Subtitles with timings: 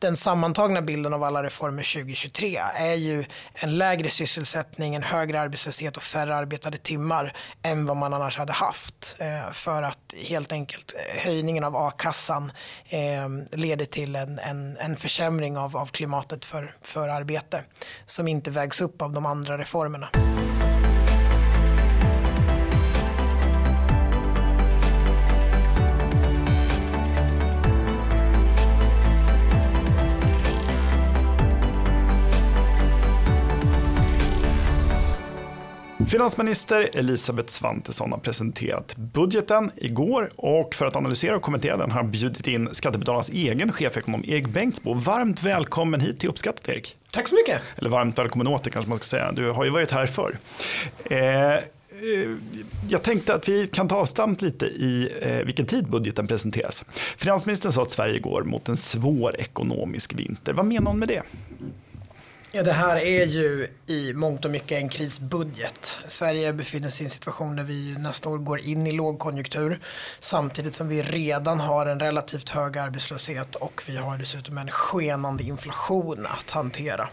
[0.00, 5.96] den sammantagna bilden av alla reformer 2023 är ju en lägre sysselsättning, en högre arbetslöshet
[5.96, 9.16] och färre arbetade timmar än vad man annars hade haft.
[9.18, 12.52] Eh, för att helt enkelt eh, höjningen av a-kassan
[12.88, 17.62] eh, leder till en, en, en försämring av, av klimatet för, för arbete
[18.06, 20.08] som inte vägs upp av de andra reformerna.
[36.10, 42.02] Finansminister Elisabeth Svantesson har presenterat budgeten igår och för att analysera och kommentera den har
[42.02, 44.94] bjudit in Skattebetalarnas egen chefekonom Erik Bengtsbo.
[44.94, 46.96] Varmt välkommen hit till Uppskattat Erik.
[47.10, 47.62] Tack så mycket.
[47.76, 49.32] Eller varmt välkommen åter kanske man ska säga.
[49.32, 50.38] Du har ju varit här förr.
[51.04, 51.18] Eh,
[52.88, 56.84] jag tänkte att vi kan ta avstamp lite i eh, vilken tid budgeten presenteras.
[57.16, 60.52] Finansministern sa att Sverige går mot en svår ekonomisk vinter.
[60.52, 61.22] Vad menar hon med det?
[62.52, 65.98] Ja, det här är ju i mångt och mycket en krisbudget.
[66.08, 69.78] Sverige befinner sig i en situation där vi nästa år går in i lågkonjunktur
[70.20, 75.44] samtidigt som vi redan har en relativt hög arbetslöshet och vi har dessutom en skenande
[75.44, 77.08] inflation att hantera.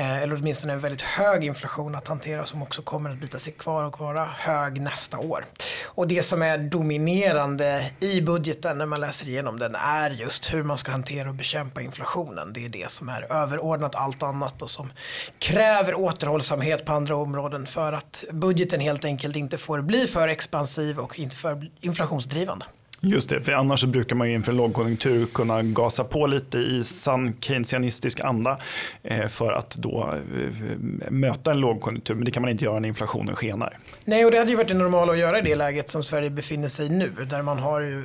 [0.00, 3.52] Eh, eller åtminstone en väldigt hög inflation att hantera som också kommer att bita sig
[3.52, 5.44] kvar och vara hög nästa år.
[5.84, 10.62] Och det som är dominerande i budgeten när man läser igenom den är just hur
[10.62, 12.52] man ska hantera och bekämpa inflationen.
[12.52, 14.92] Det är det som är överordnat allt annat och som
[15.38, 20.98] kräver återhållsamhet på andra områden för att budgeten helt enkelt inte får bli för expansiv
[20.98, 22.66] och inte för inflationsdrivande.
[23.02, 27.34] Just det, för annars brukar man inför en lågkonjunktur kunna gasa på lite i sann
[27.40, 28.58] keynesianistisk anda
[29.02, 32.14] eh, för att då eh, möta en lågkonjunktur.
[32.14, 33.78] Men det kan man inte göra när inflationen skenar.
[34.04, 36.30] Nej, och det hade ju varit det normala att göra i det läget som Sverige
[36.30, 38.04] befinner sig i nu, där man har ju eh,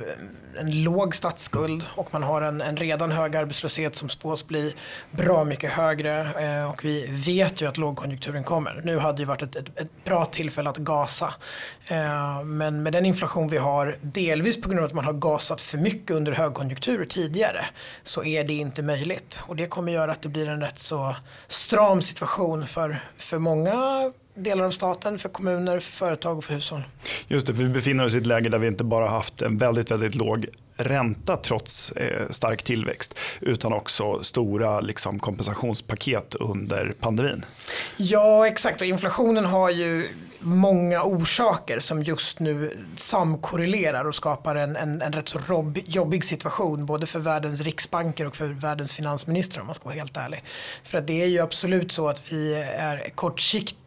[0.60, 4.74] en låg statsskuld och man har en, en redan hög arbetslöshet som spås bli
[5.10, 8.80] bra mycket högre eh, och vi vet ju att lågkonjunkturen kommer.
[8.84, 11.34] Nu hade ju varit ett, ett, ett bra tillfälle att gasa.
[11.86, 15.60] Eh, men med den inflation vi har, delvis på grund av att man har gasat
[15.60, 17.66] för mycket under högkonjunktur tidigare
[18.02, 19.40] så är det inte möjligt.
[19.42, 21.16] Och det kommer göra att det blir en rätt så
[21.46, 23.72] stram situation för, för många
[24.36, 26.82] delar av staten, för kommuner, för företag och för hushåll.
[27.28, 29.58] Just det, för vi befinner oss i ett läge där vi inte bara haft en
[29.58, 37.44] väldigt, väldigt låg ränta trots eh, stark tillväxt utan också stora liksom, kompensationspaket under pandemin.
[37.96, 40.08] Ja exakt och inflationen har ju
[40.38, 46.24] många orsaker som just nu samkorrelerar och skapar en, en, en rätt så robb, jobbig
[46.24, 50.44] situation både för världens riksbanker och för världens finansministrar om man ska vara helt ärlig.
[50.82, 53.86] För att det är ju absolut så att vi är kortsiktigt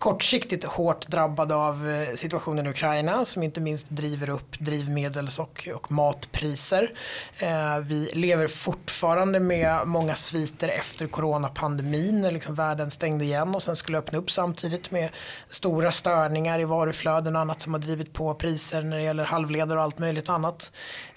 [0.00, 5.68] kortsiktigt hårt drabbade av eh, situationen i Ukraina som inte minst driver upp drivmedels och,
[5.74, 6.92] och matpriser.
[7.38, 13.62] Eh, vi lever fortfarande med många sviter efter coronapandemin när liksom världen stängde igen och
[13.62, 15.10] sen skulle öppna upp samtidigt med
[15.48, 19.78] stora störningar i varuflöden och annat som har drivit på priser när det gäller halvledare
[19.78, 20.72] och allt möjligt annat.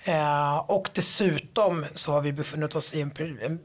[0.06, 3.12] Eh, och dessutom så har vi befunnit oss i en,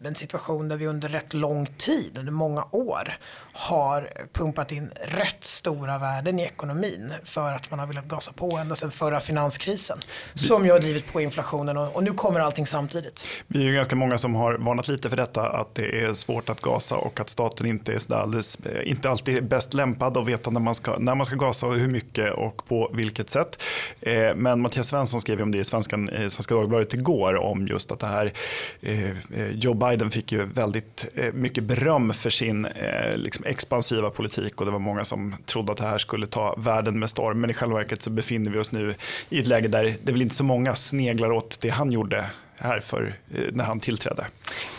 [0.05, 3.13] en, situation där vi under rätt lång tid, under många år,
[3.53, 8.57] har pumpat in rätt stora värden i ekonomin för att man har velat gasa på
[8.57, 9.99] ända sedan förra finanskrisen.
[10.35, 13.27] Som ju har drivit på inflationen och, och, nu kommer allting samtidigt.
[13.47, 16.49] Vi är ju ganska många som har varnat lite för detta, att det är svårt
[16.49, 20.51] att gasa och att staten inte är alldeles, eh, inte alltid bäst lämpad att veta
[20.51, 23.63] när man, ska, när man ska gasa och hur mycket och på vilket sätt.
[24.01, 28.01] Eh, men Mattias Svensson skrev om det i Svenskan Svenska Dagbladet igår om just att
[28.01, 28.33] det här,
[28.81, 34.11] eh, eh, Joe Biden fick ju väldigt eh, mycket beröm för sin eh, liksom expansiva
[34.11, 37.41] politik och det var många som trodde att det här skulle ta världen med storm.
[37.41, 38.95] Men i själva verket så befinner vi oss nu
[39.29, 42.25] i ett läge där det är väl inte så många sneglar åt det han gjorde
[42.61, 44.27] här för, eh, när han tillträdde.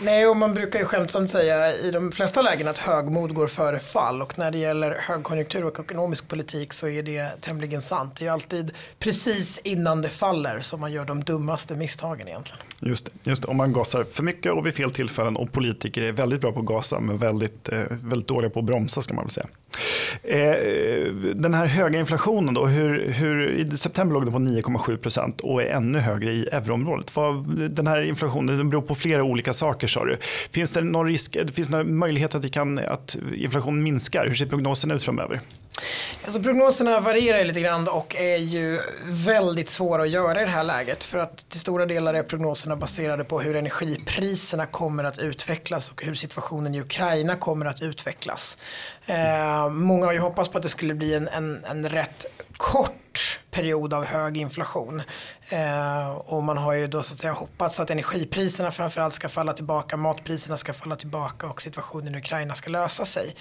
[0.02, 3.78] Nej, och man brukar ju skämtsamt säga i de flesta lägen att högmod går före
[3.78, 8.16] fall och när det gäller högkonjunktur och ekonomisk politik så är det tämligen sant.
[8.18, 12.60] Det är alltid precis innan det faller som man gör de dummaste misstagen egentligen.
[12.80, 13.48] Just det, just det.
[13.48, 16.60] om man gasar för mycket och vid fel tillfällen och politiker är väldigt bra på
[16.60, 19.46] att gasa men väldigt, eh, väldigt dåliga på att bromsa ska man väl säga.
[20.22, 25.40] Eh, den här höga inflationen då, hur, hur, i september låg den på 9,7 procent
[25.40, 27.10] och är ännu högre i euroområdet.
[27.70, 30.18] Den här inflationen den beror på flera olika saker sa du.
[30.50, 34.26] Finns det någon risk, finns det någon möjlighet att, kan, att inflationen minskar?
[34.26, 35.40] Hur ser prognosen ut framöver?
[36.24, 40.64] Alltså prognoserna varierar lite grann och är ju väldigt svåra att göra i det här
[40.64, 41.04] läget.
[41.04, 46.04] För att till stora delar är prognoserna baserade på hur energipriserna kommer att utvecklas och
[46.04, 48.58] hur situationen i Ukraina kommer att utvecklas.
[49.06, 52.26] Eh, många har ju hoppats på att det skulle bli en, en, en rätt
[52.56, 52.99] kort
[53.50, 55.02] period av hög inflation.
[55.48, 59.52] Eh, och man har ju då så att säga hoppats att energipriserna framförallt ska falla
[59.52, 63.34] tillbaka, matpriserna ska falla tillbaka och situationen i Ukraina ska lösa sig.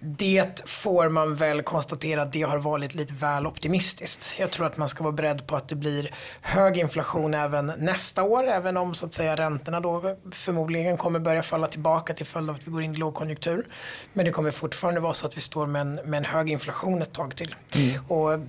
[0.00, 4.34] Det får man väl konstatera att det har varit lite väl optimistiskt.
[4.38, 8.22] Jag tror att man ska vara beredd på att det blir hög inflation även nästa
[8.22, 12.50] år, även om så att säga räntorna då förmodligen kommer börja falla tillbaka till följd
[12.50, 13.66] av att vi går in i lågkonjunktur.
[14.12, 17.02] Men det kommer fortfarande vara så att vi står med en, med en hög inflation
[17.02, 17.54] ett tag till.
[17.74, 18.04] Mm.
[18.08, 18.40] Och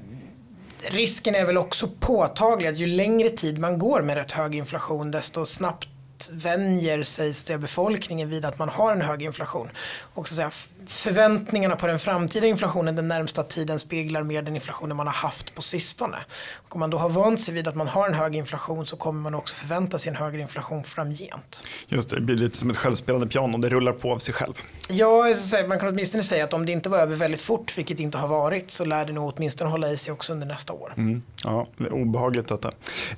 [0.81, 5.11] risken är väl också påtaglig att ju längre tid man går med rätt hög inflation
[5.11, 5.87] desto snabbt
[6.31, 9.69] vänjer sig befolkningen vid att man har en hög inflation.
[10.13, 10.51] Och så att säga,
[10.87, 15.55] förväntningarna på den framtida inflationen den närmsta tiden speglar mer den inflationen man har haft
[15.55, 16.17] på sistone.
[16.55, 18.97] Och om man då har vant sig vid att man har en hög inflation så
[18.97, 21.63] kommer man också förvänta sig en högre inflation framgent.
[21.87, 24.53] Just det, det blir lite som ett självspelande piano, det rullar på av sig själv.
[24.89, 25.25] Ja,
[25.67, 28.17] man kan åtminstone säga att om det inte var över väldigt fort, vilket det inte
[28.17, 30.93] har varit, så lär det nog åtminstone hålla i sig också under nästa år.
[30.97, 32.71] Mm, ja, det är obehagligt detta.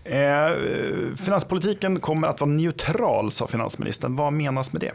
[0.04, 0.52] Eh,
[1.26, 4.16] finanspolitiken kommer att vara neutral, sa finansministern.
[4.16, 4.92] Vad menas med det?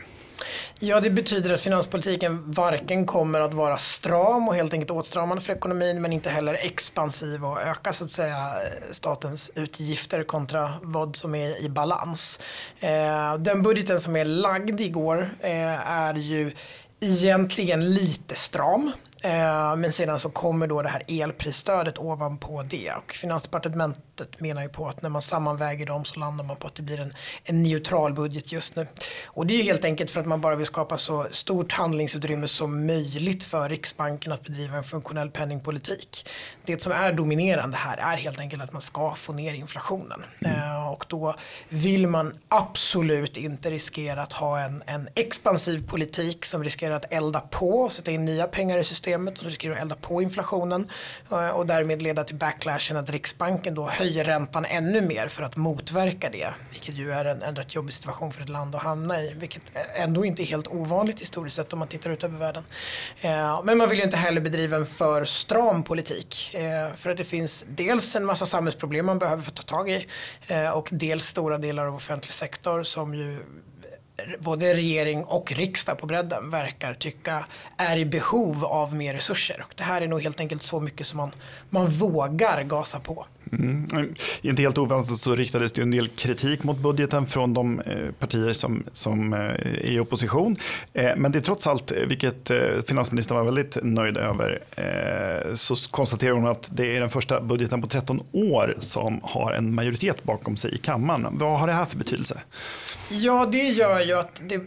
[0.79, 5.53] Ja, det betyder att finanspolitiken varken kommer att vara stram och helt enkelt åtstramande för
[5.53, 8.55] ekonomin men inte heller expansiv och öka så att säga
[8.91, 12.41] statens utgifter kontra vad som är i balans.
[12.81, 16.53] Eh, den budgeten som är lagd igår eh, är ju
[17.01, 18.93] egentligen lite stram.
[19.25, 24.69] Eh, men sedan så kommer då det här elprisstödet ovanpå det och Finansdepartementet menar ju
[24.69, 27.62] på att när man sammanväger dem så landar man på att det blir en, en
[27.62, 28.87] neutral budget just nu.
[29.26, 32.49] Och det är ju helt enkelt för att man bara vill skapa så stort handlingsutrymme
[32.49, 36.29] som möjligt för Riksbanken att bedriva en funktionell penningpolitik.
[36.65, 40.25] Det som är dominerande här är helt enkelt att man ska få ner inflationen.
[40.41, 40.56] Mm.
[40.56, 41.35] Eh, och då
[41.69, 47.41] vill man absolut inte riskera att ha en, en expansiv politik som riskerar att elda
[47.41, 50.89] på och sätta in nya pengar i systemet systemet och riskerar att elda på inflationen
[51.31, 55.57] eh, och därmed leda till backlashen att Riksbanken då höjer räntan ännu mer för att
[55.57, 56.49] motverka det.
[56.73, 59.35] Vilket ju är en, en rätt jobbig situation för ett land att hamna i.
[59.37, 59.63] Vilket
[59.97, 62.65] ändå inte är helt ovanligt historiskt sett om man tittar ut över världen.
[63.21, 66.55] Eh, men man vill ju inte heller bedriva en för stram politik.
[66.55, 70.07] Eh, för att det finns dels en massa samhällsproblem man behöver få ta tag i
[70.75, 73.39] och dels stora delar av offentlig sektor som ju
[74.39, 77.47] både regering och riksdag på bredden verkar tycka
[77.77, 79.65] är i behov av mer resurser.
[79.77, 81.33] Det här är nog helt enkelt så mycket som man,
[81.71, 83.27] man vågar gasa på.
[83.52, 84.14] Mm.
[84.43, 88.52] Inte helt oväntat så riktades det en del kritik mot budgeten från de eh, partier
[88.52, 90.56] som, som eh, är i opposition.
[90.93, 92.50] Eh, men det är trots allt, vilket
[92.87, 94.62] finansministern var väldigt nöjd över,
[95.56, 99.75] så konstaterar hon att det är den första budgeten på 13 år som har en
[99.75, 101.26] majoritet bakom sig i kammaren.
[101.31, 102.41] Vad har det här för betydelse?
[103.11, 104.61] Ja, det gör ju att det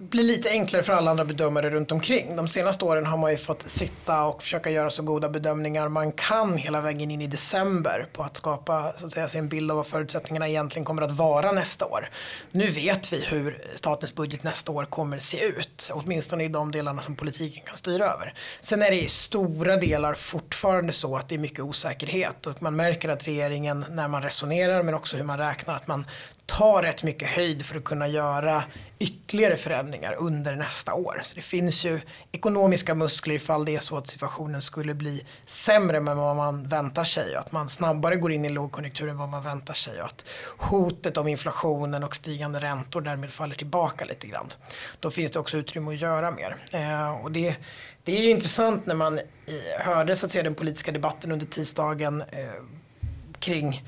[0.00, 2.36] blir lite enklare för alla andra bedömare runt omkring.
[2.36, 6.12] De senaste åren har man ju fått sitta och försöka göra så goda bedömningar man
[6.12, 9.76] kan hela vägen in i december på att skapa så att säga, sin bild av
[9.76, 12.08] vad förutsättningarna egentligen kommer att vara nästa år.
[12.50, 17.02] Nu vet vi hur statens budget nästa år kommer se ut, åtminstone i de delarna
[17.02, 18.34] som politiken kan styra över.
[18.60, 22.76] Sen är det i stora delar fortfarande så att det är mycket osäkerhet och man
[22.76, 26.04] märker att regeringen när man resonerar men också hur man räknar att man
[26.50, 28.64] tar rätt mycket höjd för att kunna göra
[28.98, 31.20] ytterligare förändringar under nästa år.
[31.24, 32.00] Så det finns ju
[32.32, 37.04] ekonomiska muskler ifall det är så att situationen skulle bli sämre än vad man väntar
[37.04, 40.06] sig och att man snabbare går in i lågkonjunktur än vad man väntar sig och
[40.06, 40.24] att
[40.58, 44.48] hotet om inflationen och stigande räntor därmed faller tillbaka lite grann.
[45.00, 46.56] Då finns det också utrymme att göra mer.
[46.72, 47.56] Eh, och det,
[48.04, 49.24] det är ju intressant när man eh,
[49.78, 52.62] hörde så att säga, den politiska debatten under tisdagen eh,
[53.38, 53.82] kring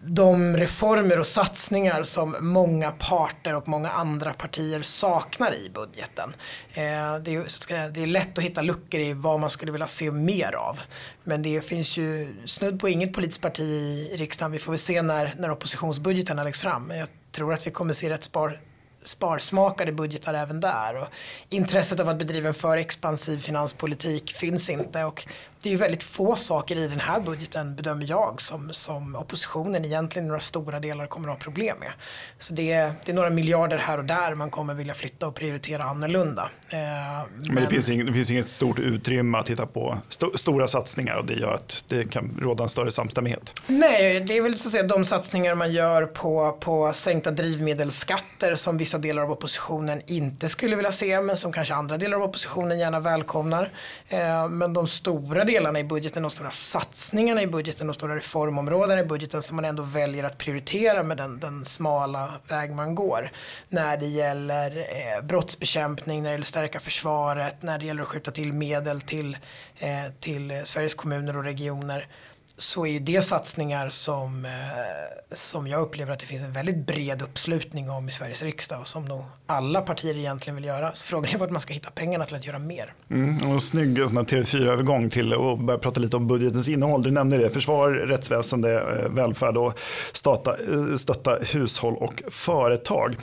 [0.00, 6.34] de reformer och satsningar som många parter och många andra partier saknar i budgeten.
[6.74, 6.82] Eh,
[7.22, 10.54] det, är, det är lätt att hitta luckor i vad man skulle vilja se mer
[10.54, 10.80] av.
[11.24, 14.52] Men det finns ju snudd på inget politiskt parti i riksdagen.
[14.52, 16.84] Vi får väl se när, när oppositionsbudgeterna läggs fram.
[16.84, 18.60] Men jag tror att vi kommer se rätt spar,
[19.02, 21.02] sparsmakade budgetar även där.
[21.02, 21.08] Och
[21.48, 25.04] intresset av att bedriva en för expansiv finanspolitik finns inte.
[25.04, 25.26] Och
[25.62, 29.84] det är ju väldigt få saker i den här budgeten bedömer jag som, som oppositionen
[29.84, 31.92] egentligen i några stora delar kommer att ha problem med.
[32.38, 35.34] Så det är, det är några miljarder här och där man kommer vilja flytta och
[35.34, 36.50] prioritera annorlunda.
[36.68, 40.26] Eh, men, men det, finns inget, det finns inget stort utrymme att titta på st
[40.34, 43.54] stora satsningar och det gör att det kan råda en större samstämmighet?
[43.66, 48.54] Nej, det är väl så att säga de satsningar man gör på, på sänkta drivmedelsskatter
[48.54, 52.22] som vissa delar av oppositionen inte skulle vilja se men som kanske andra delar av
[52.22, 53.70] oppositionen gärna välkomnar.
[54.08, 59.00] Eh, men de stora delarna i budgeten, de stora satsningarna i budgeten, de stora reformområdena
[59.00, 63.30] i budgeten som man ändå väljer att prioritera med den, den smala väg man går.
[63.68, 68.08] När det gäller eh, brottsbekämpning, när det gäller att stärka försvaret, när det gäller att
[68.08, 69.36] skjuta till medel till,
[69.78, 72.06] eh, till Sveriges kommuner och regioner
[72.58, 74.50] så är ju det satsningar som, eh,
[75.32, 78.86] som jag upplever att det finns en väldigt bred uppslutning om i Sveriges riksdag och
[78.86, 80.94] som nog alla partier egentligen vill göra.
[80.94, 82.92] Så frågan är vart man ska hitta pengarna till att göra mer.
[83.10, 87.02] Mm, och snygg TV4-övergång till att börja prata lite om budgetens innehåll.
[87.02, 89.78] Du nämnde det, försvar, rättsväsende, eh, välfärd och
[90.12, 93.16] stötta, eh, stötta hushåll och företag.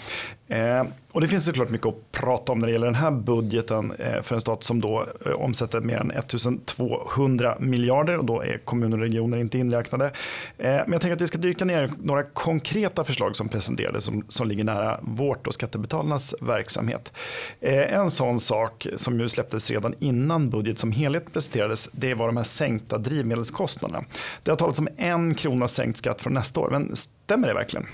[0.48, 3.92] Eh, och det finns såklart mycket att prata om när det gäller den här budgeten
[4.00, 8.58] eh, för en stat som då eh, omsätter mer än 1200 miljarder och då är
[8.58, 10.05] kommuner och regioner inte inräknade.
[10.05, 10.13] Eh,
[10.58, 14.25] men jag tänker att vi ska dyka ner i några konkreta förslag som presenterades som,
[14.27, 17.13] som ligger nära vårt och skattebetalarnas verksamhet.
[17.62, 22.27] Eh, en sån sak som ju släpptes redan innan budget som helhet presenterades det var
[22.27, 24.05] de här sänkta drivmedelskostnaderna.
[24.44, 27.88] Det har talats om en krona sänkt skatt från nästa år, men stämmer det verkligen?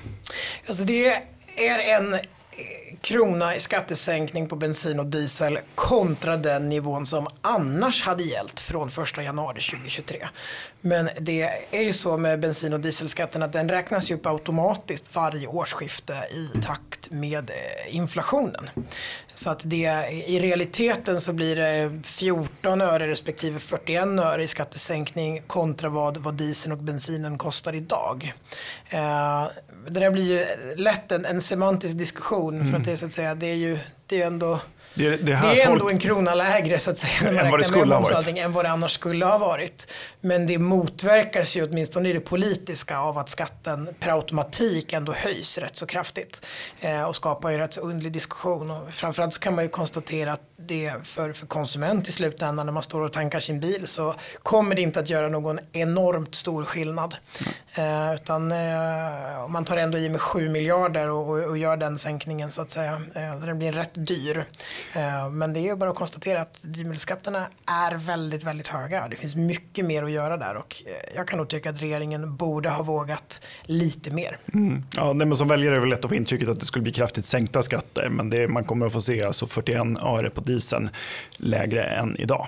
[0.68, 1.08] Alltså det
[1.56, 2.16] är en
[3.02, 8.88] krona i skattesänkning på bensin och diesel kontra den nivån som annars hade gällt från
[8.88, 10.28] 1 januari 2023.
[10.82, 15.16] Men det är ju så med bensin och dieselskatten att den räknas ju upp automatiskt
[15.16, 18.70] varje årsskifte i takt med eh, inflationen.
[19.34, 25.42] Så att det, i realiteten så blir det 14 öre respektive 41 öre i skattesänkning
[25.48, 28.34] kontra vad, vad dieseln och bensinen kostar idag.
[28.90, 29.48] Eh,
[29.88, 32.68] det där blir ju lätt en, en semantisk diskussion mm.
[32.68, 34.60] för att det, så att säga, det är ju det är ändå
[34.94, 35.94] det, det, det är ändå folk...
[35.94, 38.92] en krona lägre så att säga när man räknar med momsallting än vad det annars
[38.92, 39.94] skulle ha varit.
[40.22, 45.58] Men det motverkas ju åtminstone i det politiska av att skatten per automatik ändå höjs
[45.58, 46.46] rätt så kraftigt.
[46.82, 48.72] Eh, och skapar ju rätt så underlig diskussion.
[48.72, 52.74] Och framförallt så kan man ju konstatera att det för, för konsument i slutändan när
[52.74, 56.66] man står och tankar sin bil så kommer det inte att göra någon enormt stor
[56.66, 57.16] skillnad.
[57.76, 61.98] Eh, utan eh, man tar ändå i med 7 miljarder och, och, och, gör den
[61.98, 63.02] sänkningen så att säga.
[63.16, 64.46] Eh, den blir rätt dyr.
[64.94, 69.08] Eh, men det är ju bara att konstatera att drivmedelsskatterna är väldigt, väldigt höga.
[69.08, 72.36] Det finns mycket mer att göra där och eh, jag kan nog tycka att regeringen
[72.36, 74.38] borde ha vågat lite mer.
[74.54, 74.84] Mm.
[74.96, 76.92] Ja, nej, men som väljare är det lätt att få intrycket att det skulle bli
[76.92, 80.90] kraftigt sänkta skatter men det, man kommer att få se alltså 41 öre på dieseln
[81.38, 82.48] lägre än idag.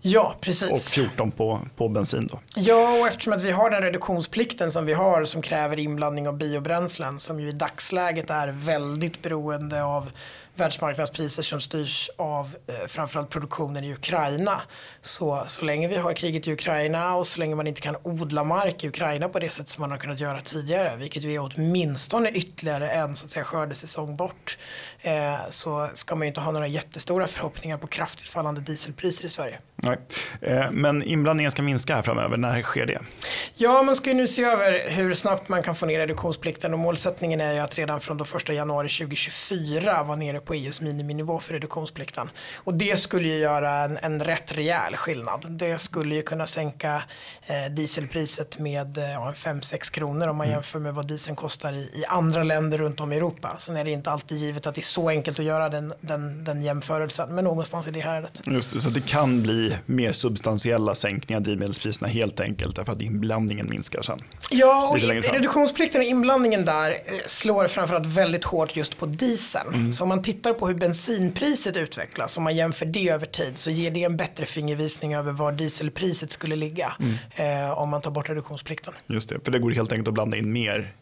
[0.00, 0.70] Ja, precis.
[0.70, 2.40] Och 14 på, på bensin då.
[2.54, 6.38] Ja, och eftersom att vi har den reduktionsplikten som vi har som kräver inblandning av
[6.38, 10.10] biobränslen som ju i dagsläget är väldigt beroende av
[10.56, 14.62] världsmarknadspriser som styrs av eh, framförallt produktionen i Ukraina.
[15.00, 18.44] Så, så länge vi har kriget i Ukraina och så länge man inte kan odla
[18.44, 21.50] mark i Ukraina på det sätt som man har kunnat göra tidigare, vilket ju är
[21.56, 24.58] åtminstone ytterligare en så att säga, skördesäsong bort,
[25.02, 29.28] eh, så ska man ju inte ha några jättestora förhoppningar på kraftigt fallande dieselpriser i
[29.28, 29.58] Sverige.
[29.76, 29.98] Nej.
[30.40, 33.00] Eh, men inblandningen ska minska här framöver, när sker det?
[33.54, 36.78] Ja, man ska ju nu se över hur snabbt man kan få ner reduktionsplikten och
[36.78, 41.40] målsättningen är ju att redan från då 1 januari 2024 vara nere på EUs miniminivå
[41.40, 42.30] för reduktionsplikten.
[42.54, 45.46] Och det skulle ju göra en, en rätt rejäl skillnad.
[45.48, 47.02] Det skulle ju kunna sänka
[47.46, 50.54] eh, dieselpriset med eh, ja, 5-6 kronor om man mm.
[50.54, 53.56] jämför med vad dieseln kostar i, i, andra länder runt om i Europa.
[53.58, 56.44] Sen är det inte alltid givet att det är så enkelt att göra den, den,
[56.44, 58.40] den jämförelsen, men någonstans i det häradet.
[58.46, 63.00] Just det, så det kan bli mer substantiella sänkningar av drivmedelspriserna helt enkelt därför att
[63.00, 64.20] inblandningen minskar sen.
[64.50, 69.74] Ja, och reduktionsplikten och inblandningen där eh, slår framförallt väldigt hårt just på dieseln.
[69.74, 69.92] Mm.
[69.92, 73.70] Så om man tittar på hur bensinpriset utvecklas, om man jämför det över tid, så
[73.70, 77.64] ger det en bättre fingervisning över var dieselpriset skulle ligga mm.
[77.66, 78.94] eh, om man tar bort reduktionsplikten.
[79.06, 80.92] Just det, för det går helt enkelt att blanda in mer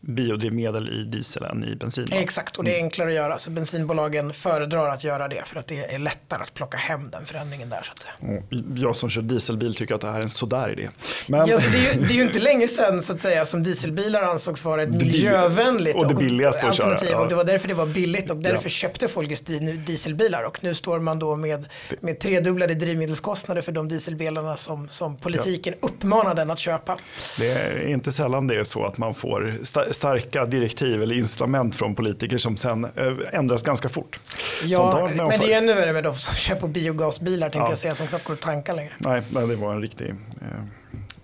[0.00, 2.08] biodrivmedel i diesel än i bensin.
[2.12, 2.84] Exakt och det är mm.
[2.84, 3.38] enklare att göra.
[3.38, 7.26] Så bensinbolagen föredrar att göra det för att det är lättare att plocka hem den
[7.26, 7.82] förändringen där.
[7.82, 8.42] så att säga.
[8.76, 10.88] Jag som kör dieselbil tycker att det här är en sådär idé.
[11.26, 11.48] Men...
[11.48, 14.22] Ja, det, är ju, det är ju inte länge sedan så att säga, som dieselbilar
[14.22, 17.08] ansågs vara ett miljövänligt och det billigaste alternativ.
[17.12, 17.18] Ja.
[17.18, 18.68] Och det var därför det var billigt och därför ja.
[18.68, 19.46] köpte folk just
[19.86, 20.42] dieselbilar.
[20.42, 21.66] Och nu står man då med,
[22.00, 25.88] med tredubblade drivmedelskostnader för de dieselbilarna som, som politiken ja.
[25.88, 26.96] uppmanar den att köpa.
[27.38, 29.58] Det är inte sällan det är så att man får
[29.90, 34.18] starka direktiv eller incitament från politiker som sen eh, ändras ganska fort.
[34.64, 37.68] Ja, men det är ännu värre med de som kör på biogasbilar tänkte ja.
[37.68, 38.92] jag säga som knappt går att tanka längre.
[38.98, 40.62] Nej, nej det var en riktig eh,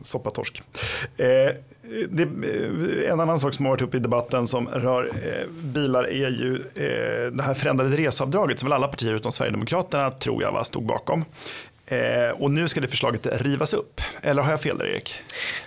[0.01, 0.63] soppatorsk.
[1.17, 1.27] Eh,
[2.09, 6.05] det, eh, en annan sak som har varit uppe i debatten som rör eh, bilar
[6.05, 10.53] är ju eh, det här förändrade reseavdraget som väl alla partier utom Sverigedemokraterna tror jag
[10.53, 11.25] var, stod bakom.
[11.93, 14.01] Eh, och nu ska det förslaget rivas upp.
[14.23, 15.17] Eller har jag fel där Erik?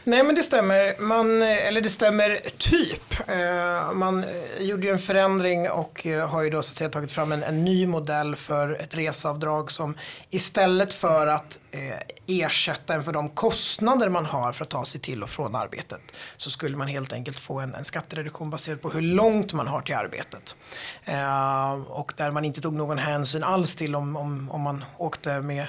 [0.04, 0.96] Nej men det stämmer.
[1.00, 3.30] Man, eller det stämmer typ.
[3.30, 6.90] Eh, man eh, gjorde ju en förändring och eh, har ju då så att säga
[6.90, 9.98] tagit fram en, en ny modell för ett reseavdrag som
[10.30, 15.02] istället för att eh, ersätta en för de kostnader man har för att ta sig
[15.02, 16.02] till och från arbetet
[16.38, 19.82] så skulle man helt enkelt få en, en skattereduktion baserad på hur långt man har
[19.82, 20.58] till arbetet.
[21.06, 25.42] Eh, och där man inte tog någon hänsyn alls till om, om, om man åkte
[25.42, 25.68] med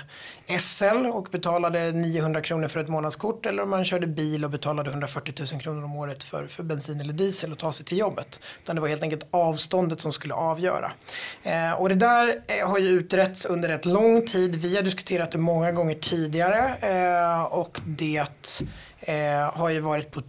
[0.59, 4.91] SL och betalade 900 kronor för ett månadskort eller om man körde bil och betalade
[4.91, 8.41] 140 000 kronor om året för, för bensin eller diesel och ta sig till jobbet.
[8.62, 10.93] Utan det var helt enkelt avståndet som skulle avgöra.
[11.43, 14.55] Eh, och det där eh, har ju utretts under rätt lång tid.
[14.55, 18.25] Vi har diskuterat det många gånger tidigare eh, och det
[19.00, 20.23] eh, har ju varit på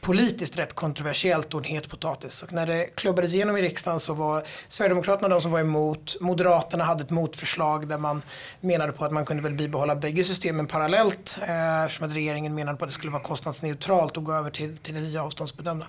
[0.00, 2.42] politiskt rätt kontroversiellt och en het potatis.
[2.42, 6.16] Och när det klubbades igenom i riksdagen så var Sverigedemokraterna de som var emot.
[6.20, 8.22] Moderaterna hade ett motförslag där man
[8.60, 12.78] menade på att man kunde väl bibehålla bägge systemen parallellt eh, eftersom att regeringen menade
[12.78, 15.86] på att det skulle vara kostnadsneutralt och gå över till, till det nya avståndsbedömda.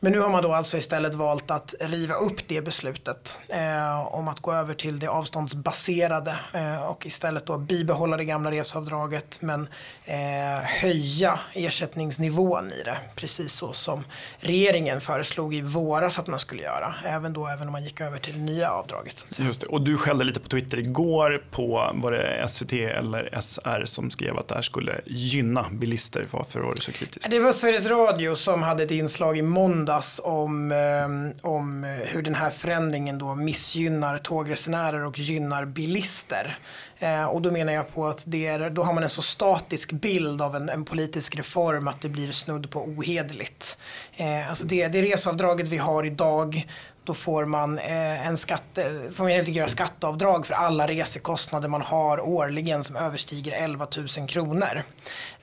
[0.00, 4.28] Men nu har man då alltså istället valt att riva upp det beslutet eh, om
[4.28, 9.68] att gå över till det avståndsbaserade eh, och istället då bibehålla det gamla reseavdraget men
[10.04, 10.16] eh,
[10.62, 12.96] höja ersättningsnivån i det.
[13.14, 14.04] Precis så som
[14.38, 16.94] regeringen föreslog i våras att man skulle göra.
[17.04, 19.24] Även då även om man gick över till det nya avdraget.
[19.28, 19.66] Så Just det.
[19.66, 24.38] Och du skällde lite på Twitter igår på var det SVT eller SR som skrev
[24.38, 26.26] att det här skulle gynna bilister.
[26.30, 27.30] Varför var du så kritisk?
[27.30, 29.42] Det var Sveriges Radio som hade ett inslag i
[29.86, 36.58] måndags om, eh, om hur den här förändringen då missgynnar tågresenärer och gynnar bilister.
[36.98, 39.92] Eh, och då menar jag på att det är, då har man en så statisk
[39.92, 43.78] bild av en, en politisk reform att det blir snudd på ohederligt.
[44.16, 46.66] Eh, alltså det, det resavdraget vi har idag
[47.06, 51.82] då får man eh, en skatt, eh, får man göra skatteavdrag för alla resekostnader man
[51.82, 53.86] har årligen som överstiger 11
[54.18, 54.82] 000 kronor.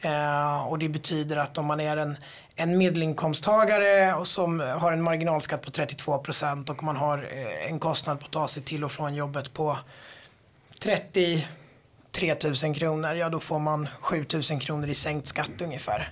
[0.01, 2.17] Eh, och det betyder att om man är en,
[2.55, 7.79] en medelinkomsttagare och som har en marginalskatt på 32 procent och man har eh, en
[7.79, 9.77] kostnad på att ta sig till och från jobbet på
[10.79, 11.47] 30
[12.13, 16.11] 3 000 kronor, ja då får man 7 000 kronor i sänkt skatt ungefär.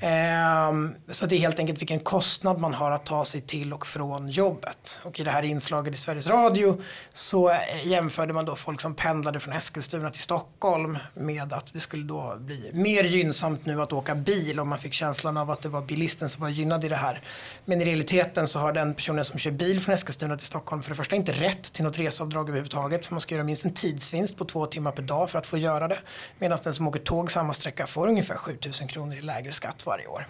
[0.00, 3.86] Ehm, så det är helt enkelt vilken kostnad man har att ta sig till och
[3.86, 5.00] från jobbet.
[5.04, 6.80] Och i det här inslaget i Sveriges Radio
[7.12, 7.52] så
[7.84, 12.36] jämförde man då folk som pendlade från Eskilstuna till Stockholm med att det skulle då
[12.38, 15.82] bli mer gynnsamt nu att åka bil och man fick känslan av att det var
[15.82, 17.22] bilisten som var gynnad i det här.
[17.64, 20.90] Men i realiteten så har den personen som kör bil från Eskilstuna till Stockholm för
[20.90, 24.36] det första inte rätt till något reseavdrag överhuvudtaget för man ska göra minst en tidsvinst
[24.36, 25.98] på två timmar per dag för att få göra det.
[26.38, 30.06] Medan den som åker tåg samma sträcka får ungefär 7000 kronor i lägre skatt varje
[30.06, 30.26] år.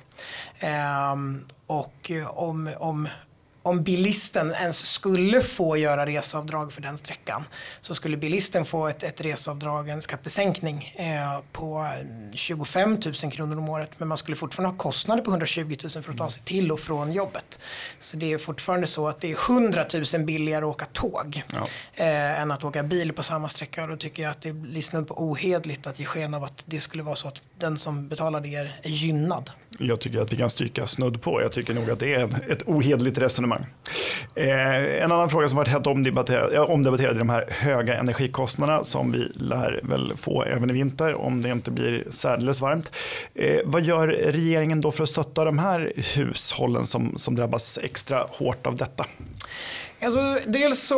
[0.60, 3.08] Ehm, och eh, om, om,
[3.62, 7.44] om bilisten ens skulle få göra reseavdrag för den sträckan
[7.80, 11.86] så skulle bilisten få ett, ett reseavdrag, en skattesänkning eh, på
[12.32, 16.12] 25 000 kronor om året men man skulle fortfarande ha kostnader på 120 000 för
[16.12, 17.58] att ta sig till och från jobbet.
[17.98, 21.66] Så det är fortfarande så att det är 100 000 billigare att åka tåg ja.
[21.94, 24.82] eh, än att åka bil på samma sträcka och då tycker jag att det blir
[24.82, 28.08] snudd på ohedligt att ge sken av att det skulle vara så att den som
[28.08, 29.50] betalar det är gynnad.
[29.78, 31.42] Jag tycker att vi kan stryka snudd på.
[31.42, 33.66] Jag tycker nog att det är ett ohederligt resonemang.
[34.34, 38.84] Eh, en annan fråga som varit hett omdebatterad, ja, omdebatterad är de här höga energikostnaderna
[38.84, 42.90] som vi lär väl få även i vinter om det inte blir särdeles varmt.
[43.34, 48.26] Eh, vad gör regeringen då för att stötta de här hushållen som, som drabbas extra
[48.30, 49.06] hårt av detta?
[50.02, 50.96] Alltså, dels så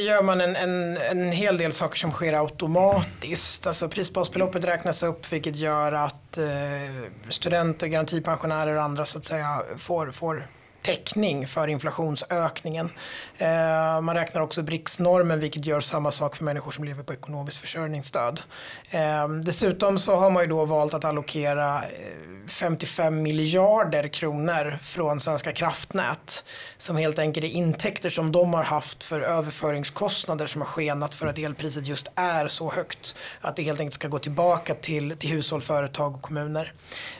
[0.00, 3.66] gör man en, en, en hel del saker som sker automatiskt.
[3.66, 9.62] Alltså, prisbasbeloppet räknas upp vilket gör att eh, studenter, garantipensionärer och andra så att säga
[9.78, 10.46] får, får
[10.86, 12.90] täckning för inflationsökningen.
[13.38, 17.58] Eh, man räknar också BRICS-normen vilket gör samma sak för människor som lever på ekonomiskt
[17.58, 18.40] försörjningsstöd.
[18.90, 25.20] Eh, dessutom så har man ju då valt att allokera eh, 55 miljarder kronor från
[25.20, 26.44] Svenska kraftnät
[26.78, 31.26] som helt enkelt är intäkter som de har haft för överföringskostnader som har skenat för
[31.26, 35.30] att elpriset just är så högt att det helt enkelt ska gå tillbaka till, till
[35.30, 36.72] hushåll, företag och kommuner.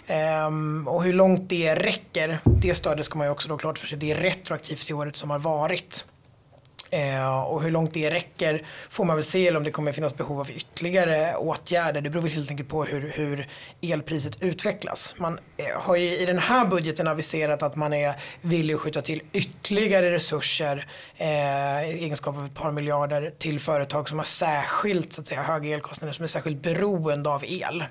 [0.07, 0.47] Eh,
[0.87, 3.99] och hur långt det räcker, det stödet ska man ju också då klart för sig.
[3.99, 6.05] Det är retroaktivt till året som har varit.
[6.91, 10.17] Eh, och hur långt det räcker får man väl se eller om det kommer finnas
[10.17, 12.01] behov av ytterligare åtgärder.
[12.01, 13.49] Det beror helt enkelt på hur, hur
[13.81, 15.15] elpriset utvecklas.
[15.19, 19.03] Man eh, har ju i den här budgeten aviserat att man är villig att skjuta
[19.03, 21.27] till ytterligare resurser eh,
[21.91, 25.75] i egenskap av ett par miljarder till företag som har särskilt så att säga, höga
[25.75, 27.85] elkostnader som är särskilt beroende av el.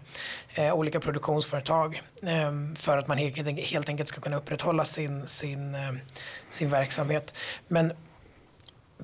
[0.54, 5.76] Eh, olika produktionsföretag eh, för att man helt, helt enkelt ska kunna upprätthålla sin, sin,
[5.76, 5.92] eh,
[6.50, 7.34] sin verksamhet.
[7.68, 7.94] Men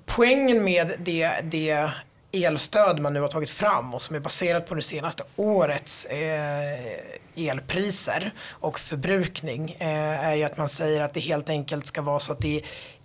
[0.06, 1.90] poängen med det, det
[2.32, 7.50] elstöd man nu har tagit fram och som är baserat på det senaste årets eh,
[7.50, 12.20] elpriser och förbrukning eh, är ju att man säger att det helt enkelt ska vara
[12.20, 12.62] så att det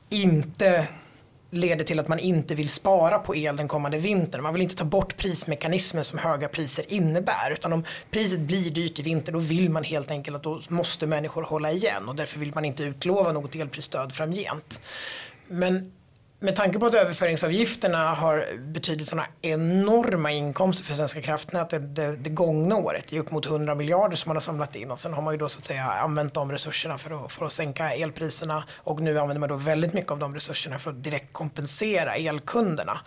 [0.09, 0.88] inte
[1.51, 4.42] leder till att man inte vill spara på el den kommande vintern.
[4.42, 7.51] Man vill inte ta bort prismekanismen som höga priser innebär.
[7.53, 11.07] Utan om priset blir dyrt i vinter då vill man helt enkelt att då måste
[11.07, 14.81] människor hålla igen och därför vill man inte utlova något elprisstöd framgent.
[15.49, 15.92] Men
[16.40, 22.16] med tanke på att överföringsavgifterna har betydit sådana enorma inkomster för Svenska kraftnät det, det,
[22.16, 23.05] det gångna året.
[23.09, 25.35] Det är upp mot 100 miljarder som man har samlat in och sen har man
[25.35, 29.01] ju då så att säga använt de resurserna för att, för att sänka elpriserna och
[29.01, 33.01] nu använder man då väldigt mycket av de resurserna för att direkt kompensera elkunderna.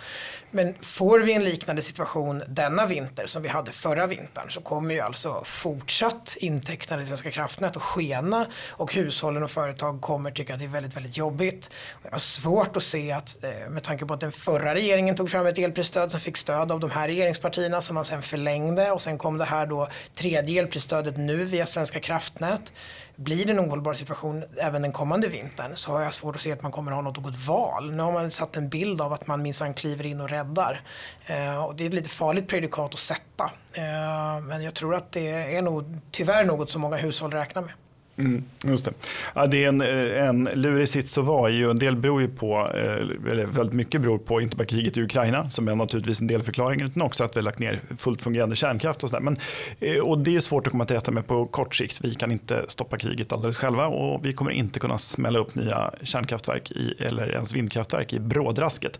[0.51, 4.93] Men får vi en liknande situation denna vinter som vi hade förra vintern så kommer
[4.93, 10.53] ju alltså fortsatt intäkterna i Svenska kraftnät att skena och hushållen och företag kommer tycka
[10.53, 11.71] att det är väldigt, väldigt jobbigt.
[12.03, 15.29] Jag har svårt att se att eh, med tanke på att den förra regeringen tog
[15.29, 19.01] fram ett elprisstöd som fick stöd av de här regeringspartierna som man sen förlängde och
[19.01, 22.71] sen kom det här då tredje elprisstödet nu via Svenska kraftnät.
[23.15, 26.51] Blir det en ohållbar situation även den kommande vintern så har jag svårt att se
[26.51, 27.91] att man kommer att ha något att val.
[27.91, 30.81] Nu har man satt en bild av att man minsann kliver in och räddar.
[31.25, 33.43] Eh, och det är ett lite farligt prejudikat att sätta.
[33.73, 37.71] Eh, men jag tror att det är nog tyvärr något som många hushåll räknar med.
[38.19, 38.91] Mm, just det.
[39.35, 42.27] Ja, det är en, eh, en lurig sits att vara i en del beror ju
[42.27, 46.21] på, eh, eller väldigt mycket beror på, inte bara kriget i Ukraina som är naturligtvis
[46.21, 49.21] en del förklaringen, utan också att vi har lagt ner fullt fungerande kärnkraft och sådär.
[49.21, 49.37] Men,
[49.79, 51.99] eh, och det är svårt att komma till rätta med på kort sikt.
[52.01, 55.93] Vi kan inte stoppa kriget alldeles själva och vi kommer inte kunna smälla upp nya
[56.03, 58.99] kärnkraftverk i, eller ens vindkraftverk i brådrasket.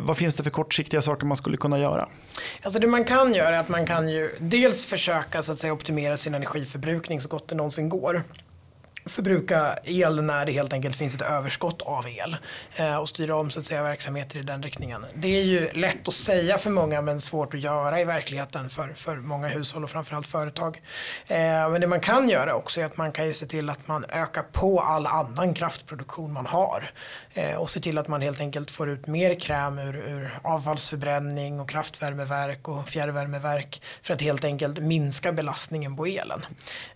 [0.00, 2.08] Vad finns det för kortsiktiga saker man skulle kunna göra?
[2.62, 5.72] Alltså det man kan göra är att man kan ju dels försöka så att säga,
[5.72, 8.22] optimera sin energiförbrukning så gott det någonsin går
[9.04, 12.36] förbruka el när det helt enkelt finns ett överskott av el
[12.76, 15.06] eh, och styra om så att säga, verksamheter i den riktningen.
[15.14, 18.88] Det är ju lätt att säga för många men svårt att göra i verkligheten för,
[18.88, 20.82] för många hushåll och framförallt företag.
[21.26, 23.88] Eh, men det man kan göra också är att man kan ju se till att
[23.88, 26.90] man ökar på all annan kraftproduktion man har
[27.34, 31.60] eh, och se till att man helt enkelt får ut mer kräm ur, ur avfallsförbränning
[31.60, 36.46] och kraftvärmeverk och fjärrvärmeverk för att helt enkelt minska belastningen på elen.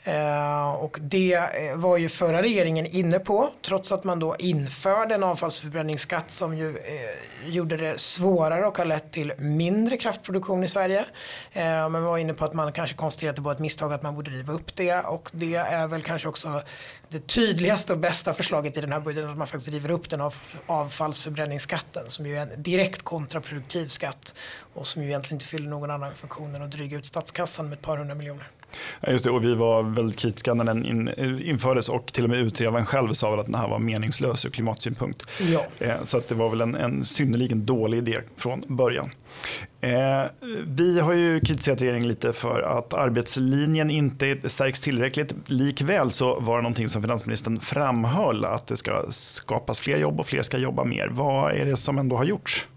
[0.05, 1.41] Eh, och det
[1.75, 6.57] var var ju förra regeringen inne på trots att man då införde en avfallsförbränningsskatt som
[6.57, 11.05] ju eh, gjorde det svårare och har lett till mindre kraftproduktion i Sverige.
[11.52, 14.02] Eh, man var inne på att man kanske konstaterade att det var ett misstag att
[14.02, 16.62] man borde riva upp det och det är väl kanske också
[17.09, 20.20] det tydligaste och bästa förslaget i den här budgeten att man faktiskt river upp den
[20.20, 20.35] av
[20.66, 24.35] avfallsförbränningsskatten som ju är en direkt kontraproduktiv skatt
[24.74, 27.76] och som ju egentligen inte fyller någon annan funktion än att dryga ut statskassan med
[27.76, 28.46] ett par hundra miljoner.
[29.08, 31.08] Just det, och vi var väldigt kritiska när den in,
[31.42, 34.50] infördes och till och med utredaren själv sa väl att den här var meningslös ur
[34.50, 35.26] klimatsynpunkt.
[35.40, 35.66] Ja.
[35.78, 39.11] Eh, så att det var väl en, en synnerligen dålig idé från början.
[39.80, 40.22] Eh,
[40.66, 45.35] vi har ju kritiserat regeringen lite för att arbetslinjen inte stärks tillräckligt.
[45.46, 50.26] Likväl så var det någonting som finansministern framhöll att det ska skapas fler jobb och
[50.26, 51.08] fler ska jobba mer.
[51.08, 52.68] Vad är det som ändå har gjorts?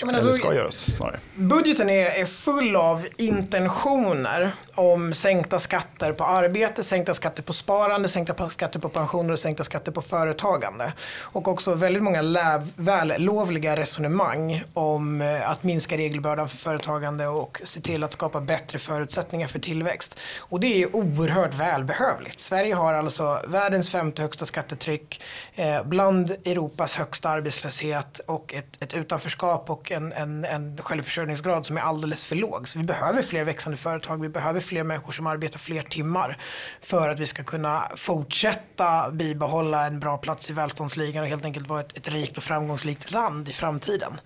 [0.00, 1.20] Ja, men alltså, ska göras snarare.
[1.34, 8.08] Budgeten är, är full av intentioner om sänkta skatter på arbete, sänkta skatter på sparande,
[8.08, 10.92] sänkta skatter på pensioner och sänkta skatter på företagande.
[11.20, 17.60] Och också väldigt många läv, vällovliga resonemang om eh, att minska regelbördan för företagande och
[17.64, 20.18] se till att skapa bättre förutsättningar för tillväxt.
[20.38, 22.40] Och det är oerhört välbehövligt.
[22.40, 25.22] Sverige har alltså världens femte högsta skattetryck,
[25.54, 31.76] eh, bland Europas högsta arbetslöshet och ett, ett utanförskap och en, en, en självförsörjningsgrad som
[31.76, 32.68] är alldeles för låg.
[32.68, 36.38] Så vi behöver fler växande företag, vi behöver fler människor som arbetar fler timmar
[36.80, 41.68] för att vi ska kunna fortsätta bibehålla en bra plats i välståndsligan och helt enkelt
[41.68, 44.20] vara ett, ett rikt och framgångsrikt land i framtiden.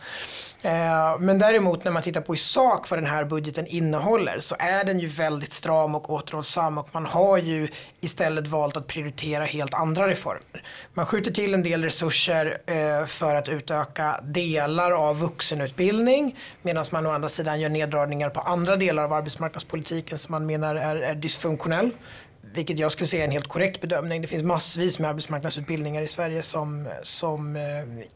[0.62, 4.57] Eh, men däremot när man tittar på i sak vad den här budgeten innehåller så
[4.59, 7.68] är den ju väldigt stram och återhållsam och man har ju
[8.01, 10.64] istället valt att prioritera helt andra reformer.
[10.94, 15.18] Man skjuter till en del resurser eh, för att utöka delar av
[15.52, 20.46] vuxenutbildning medan man å andra sidan gör neddragningar på andra delar av arbetsmarknadspolitiken som man
[20.46, 21.90] menar är, är dysfunktionell
[22.54, 24.22] vilket jag skulle säga är en helt korrekt bedömning.
[24.22, 27.62] Det finns massvis med arbetsmarknadsutbildningar i Sverige som, som eh,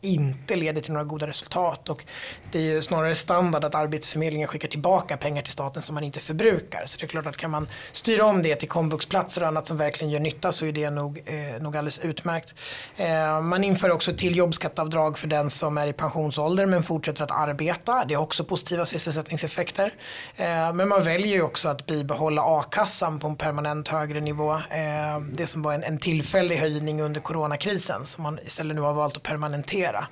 [0.00, 1.88] inte leder till några goda resultat.
[1.88, 2.04] Och
[2.52, 6.20] det är ju snarare standard att Arbetsförmedlingen skickar tillbaka pengar till staten som man inte
[6.20, 6.82] förbrukar.
[6.86, 9.76] Så det är klart att kan man styra om det till komvuxplatser och annat som
[9.76, 12.54] verkligen gör nytta så är det nog, eh, nog alldeles utmärkt.
[12.96, 17.30] Eh, man inför också till jobbskatteavdrag för den som är i pensionsålder men fortsätter att
[17.30, 18.04] arbeta.
[18.08, 19.94] Det har också positiva sysselsättningseffekter.
[20.36, 24.52] Eh, men man väljer ju också att bibehålla a-kassan på en permanent högre nivå.
[24.52, 28.94] Eh, det som var en, en tillfällig höjning under coronakrisen som man istället nu har
[28.94, 30.06] valt att permanentera.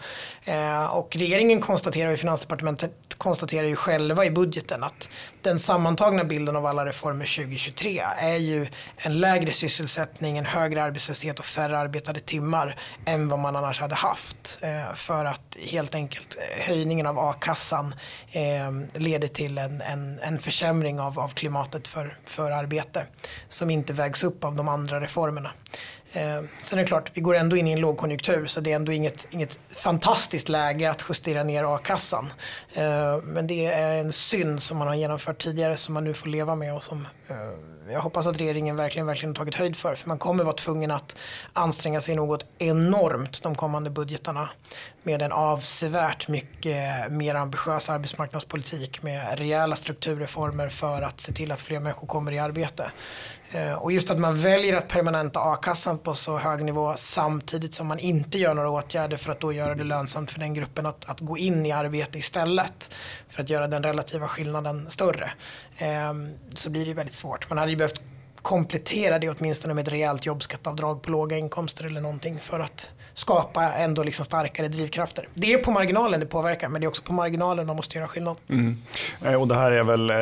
[0.45, 5.09] Eh, och regeringen konstaterar och Finansdepartementet konstaterar ju själva i budgeten att
[5.45, 11.39] den sammantagna bilden av alla reformer 2023 är ju en lägre sysselsättning, en högre arbetslöshet
[11.39, 14.59] och färre arbetade timmar än vad man annars hade haft.
[14.61, 17.95] Eh, för att helt enkelt eh, höjningen av a-kassan
[18.33, 23.07] eh, leder till en, en, en försämring av, av klimatet för, för arbete
[23.49, 25.51] som inte vägs upp av de andra reformerna.
[26.15, 28.77] Eh, sen är det klart, vi går ändå in i en lågkonjunktur så det är
[28.77, 32.33] ändå inget, inget fantastiskt läge att justera ner a-kassan.
[32.75, 36.29] Eh, men det är en synd som man har genomfört tidigare som man nu får
[36.29, 37.37] leva med och som eh,
[37.93, 39.95] jag hoppas att regeringen verkligen, verkligen tagit höjd för.
[39.95, 41.17] För man kommer vara tvungen att
[41.53, 44.49] anstränga sig något enormt de kommande budgetarna.
[45.03, 51.61] Med en avsevärt mycket mer ambitiös arbetsmarknadspolitik med rejäla strukturreformer för att se till att
[51.61, 52.91] fler människor kommer i arbete.
[53.55, 57.87] Eh, och just att man väljer att permanenta a-kassan på så hög nivå samtidigt som
[57.87, 61.05] man inte gör några åtgärder för att då göra det lönsamt för den gruppen att,
[61.05, 62.91] att gå in i arbete istället.
[63.29, 65.31] För att göra den relativa skillnaden större.
[65.79, 67.49] Ehm, så blir det väldigt svårt.
[67.49, 68.01] Man hade ju behövt
[68.43, 73.73] komplettera det åtminstone med ett rejält jobbskatteavdrag på låga inkomster eller någonting för att skapa
[73.73, 75.29] ändå liksom starkare drivkrafter.
[75.35, 78.09] Det är på marginalen det påverkar men det är också på marginalen man måste göra
[78.09, 78.37] skillnad.
[78.49, 78.77] Mm.
[79.25, 80.17] Eh, och det här är väl, eh,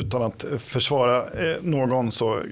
[0.00, 2.42] utan att försvara eh, någon så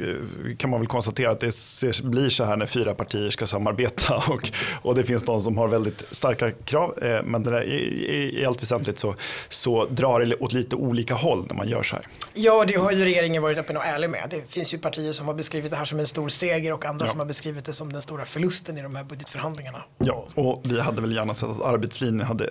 [0.59, 4.51] kan man väl konstatera att det blir så här när fyra partier ska samarbeta och,
[4.83, 8.62] och det finns någon som har väldigt starka krav men det där, i, i allt
[8.62, 9.15] väsentligt så,
[9.49, 12.07] så drar det åt lite olika håll när man gör så här.
[12.35, 14.27] Ja, det har ju regeringen varit öppen och ärlig med.
[14.31, 17.07] Det finns ju partier som har beskrivit det här som en stor seger och andra
[17.07, 17.11] ja.
[17.11, 19.85] som har beskrivit det som den stora förlusten i de här budgetförhandlingarna förhandlingarna.
[19.98, 22.50] Ja, och vi hade väl gärna sett att arbetslinjen hade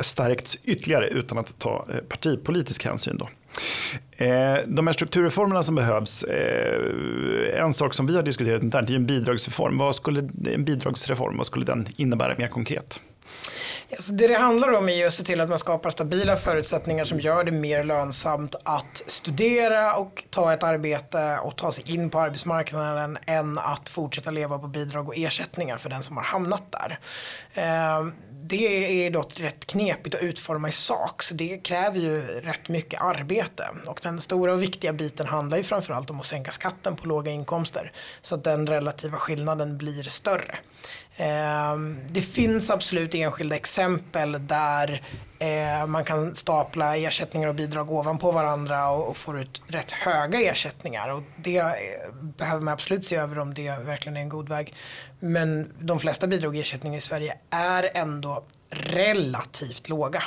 [0.00, 3.18] stärkts ytterligare utan att ta eh, partipolitisk hänsyn.
[3.18, 3.28] Då.
[4.24, 8.94] Eh, de här strukturreformerna som behövs, eh, en sak som vi har diskuterat internt är
[8.94, 9.78] en bidragsreform.
[9.78, 12.98] Vad skulle en bidragsreform, vad skulle den innebära mer konkret?
[13.92, 17.04] Alltså det det handlar om är ju att se till att man skapar stabila förutsättningar
[17.04, 22.10] som gör det mer lönsamt att studera och ta ett arbete och ta sig in
[22.10, 26.72] på arbetsmarknaden än att fortsätta leva på bidrag och ersättningar för den som har hamnat
[26.72, 26.98] där.
[27.54, 32.68] Ehm, det är dock rätt knepigt att utforma i sak så det kräver ju rätt
[32.68, 33.68] mycket arbete.
[33.86, 37.30] Och den stora och viktiga biten handlar ju framförallt om att sänka skatten på låga
[37.30, 40.58] inkomster så att den relativa skillnaden blir större.
[41.22, 45.02] Ehm, det finns absolut enskilda exempel där
[45.38, 51.12] eh, man kan stapla ersättningar och bidrag ovanpå varandra och får ut rätt höga ersättningar.
[51.12, 51.74] Och det eh,
[52.14, 54.74] behöver man absolut se över om det verkligen är en god väg.
[55.20, 60.22] Men de flesta bidrag och ersättningar i Sverige är ändå relativt låga.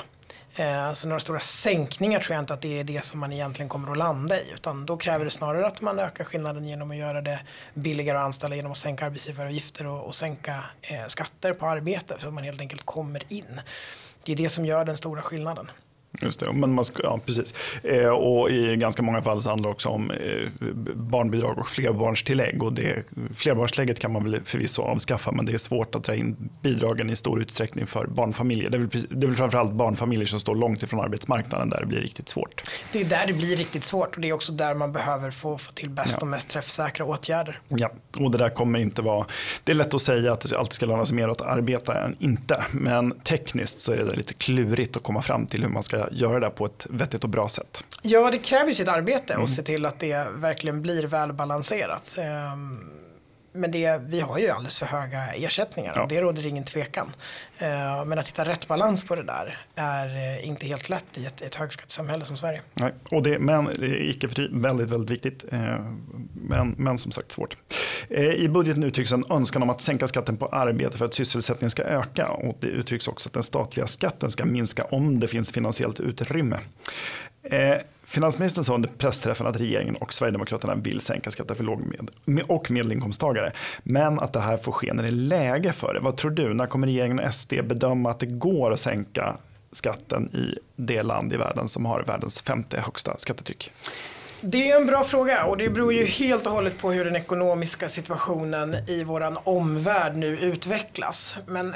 [0.57, 3.69] Eh, så några stora sänkningar tror jag inte att det är det som man egentligen
[3.69, 4.51] kommer att landa i.
[4.53, 7.39] Utan då kräver det snarare att man ökar skillnaden genom att göra det
[7.73, 12.27] billigare att anställa genom att sänka arbetsgivaravgifter och, och sänka eh, skatter på arbete så
[12.27, 13.61] att man helt enkelt kommer in.
[14.23, 15.71] Det är det som gör den stora skillnaden.
[16.21, 17.54] Just det, men man ska, ja, precis.
[17.84, 20.49] Eh, och i ganska många fall så handlar det också om eh,
[20.95, 22.63] barnbidrag och flerbarnstillägg.
[22.63, 23.04] Och det,
[23.36, 27.15] flerbarnstillägget kan man väl förvisso avskaffa men det är svårt att dra in bidragen i
[27.15, 28.69] stor utsträckning för barnfamiljer.
[28.69, 31.86] Det är väl, det är väl framförallt barnfamiljer som står långt ifrån arbetsmarknaden där det
[31.86, 32.62] blir riktigt svårt.
[32.91, 35.58] Det är där det blir riktigt svårt och det är också där man behöver få,
[35.58, 36.17] få till bäst ja.
[36.21, 37.60] och mest träffsäkra åtgärder.
[37.67, 39.25] Ja, och det där kommer inte vara...
[39.63, 42.15] Det är lätt att säga att det alltid ska löna sig mer att arbeta än
[42.19, 42.63] inte.
[42.71, 46.39] Men tekniskt så är det lite klurigt att komma fram till hur man ska göra
[46.39, 47.83] det på ett vettigt och bra sätt.
[48.01, 49.43] Ja, det kräver sitt arbete mm.
[49.43, 52.17] och se till att det verkligen blir välbalanserat.
[52.53, 52.91] Um,
[53.55, 56.03] men det, vi har ju alldeles för höga ersättningar ja.
[56.03, 57.07] och det råder ingen tvekan.
[57.61, 61.25] Uh, men att hitta rätt balans på det där är uh, inte helt lätt i
[61.25, 62.61] ett, ett högskattesamhälle som Sverige.
[62.73, 65.45] Nej, och det, men det är icke för väldigt, väldigt viktigt.
[65.53, 65.59] Uh,
[66.33, 67.57] men, men som sagt svårt.
[68.09, 71.83] I budgeten uttrycks en önskan om att sänka skatten på arbete för att sysselsättningen ska
[71.83, 72.27] öka.
[72.27, 76.59] Och det uttrycks också att den statliga skatten ska minska om det finns finansiellt utrymme.
[78.07, 81.81] Finansministern sa under pressträffen att regeringen och Sverigedemokraterna vill sänka skatter för låg
[82.25, 83.51] med, och medelinkomsttagare.
[83.83, 85.99] Men att det här får ske när det är läge för det.
[85.99, 86.53] Vad tror du?
[86.53, 89.37] När kommer regeringen och SD bedöma att det går att sänka
[89.71, 93.71] skatten i det land i världen som har världens femte högsta skattetryck?
[94.41, 97.15] Det är en bra fråga och det beror ju helt och hållet på hur den
[97.15, 101.37] ekonomiska situationen i våran omvärld nu utvecklas.
[101.47, 101.73] Men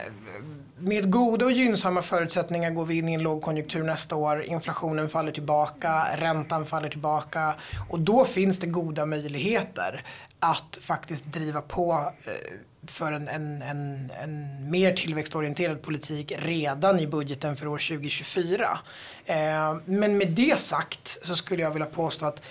[0.80, 4.44] med goda och gynnsamma förutsättningar går vi in i en lågkonjunktur nästa år.
[4.44, 7.56] Inflationen faller tillbaka, räntan faller tillbaka
[7.90, 10.04] och då finns det goda möjligheter
[10.40, 12.54] att faktiskt driva på eh,
[12.88, 18.80] för en, en, en, en mer tillväxtorienterad politik redan i budgeten för år 2024.
[19.26, 22.42] Eh, men med det sagt så skulle jag vilja påstå att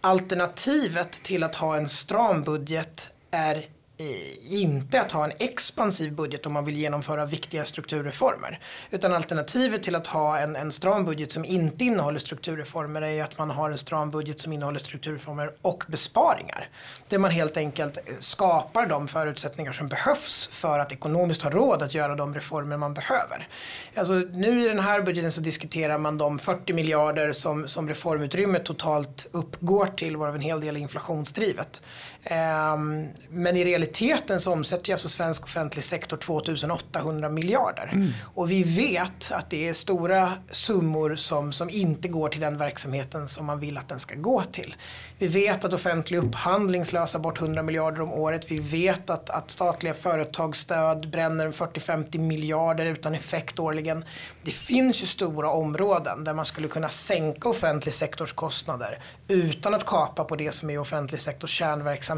[0.00, 3.64] alternativet till att ha en stram budget är
[4.00, 8.60] Eh, inte att ha en expansiv budget om man vill genomföra viktiga strukturreformer.
[8.90, 13.38] Utan alternativet till att ha en, en stram budget som inte innehåller strukturreformer är att
[13.38, 16.68] man har en stram budget som innehåller strukturreformer och besparingar.
[17.08, 21.94] Där man helt enkelt skapar de förutsättningar som behövs för att ekonomiskt ha råd att
[21.94, 23.48] göra de reformer man behöver.
[23.94, 28.64] Alltså, nu i den här budgeten så diskuterar man de 40 miljarder som, som reformutrymmet
[28.64, 31.80] totalt uppgår till varav en hel del är inflationsdrivet.
[32.30, 37.90] Ehm, men i realiteten så omsätter alltså svensk offentlig sektor 2800 miljarder.
[37.92, 38.12] Mm.
[38.34, 43.28] Och vi vet att det är stora summor som, som inte går till den verksamheten
[43.28, 44.74] som man vill att den ska gå till.
[45.18, 48.50] Vi vet att offentlig upphandling slösar bort 100 miljarder om året.
[48.50, 54.04] Vi vet att, att statliga företagsstöd bränner 40-50 miljarder utan effekt årligen.
[54.42, 59.86] Det finns ju stora områden där man skulle kunna sänka offentlig sektors kostnader utan att
[59.86, 62.17] kapa på det som är offentlig sektors kärnverksamhet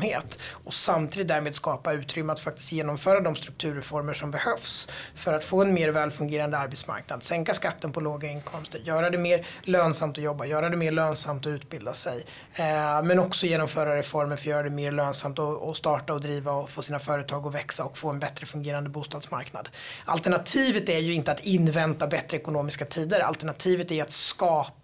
[0.65, 5.63] och samtidigt därmed skapa utrymme att faktiskt genomföra de strukturreformer som behövs för att få
[5.63, 10.47] en mer välfungerande arbetsmarknad, sänka skatten på låga inkomster, göra det mer lönsamt att jobba,
[10.47, 12.25] göra det mer lönsamt att utbilda sig.
[12.55, 16.53] Eh, men också genomföra reformer för att göra det mer lönsamt att starta och driva
[16.53, 19.69] och få sina företag att växa och få en bättre fungerande bostadsmarknad.
[20.05, 23.21] Alternativet är ju inte att invänta bättre ekonomiska tider.
[23.21, 24.80] Alternativet är att skapa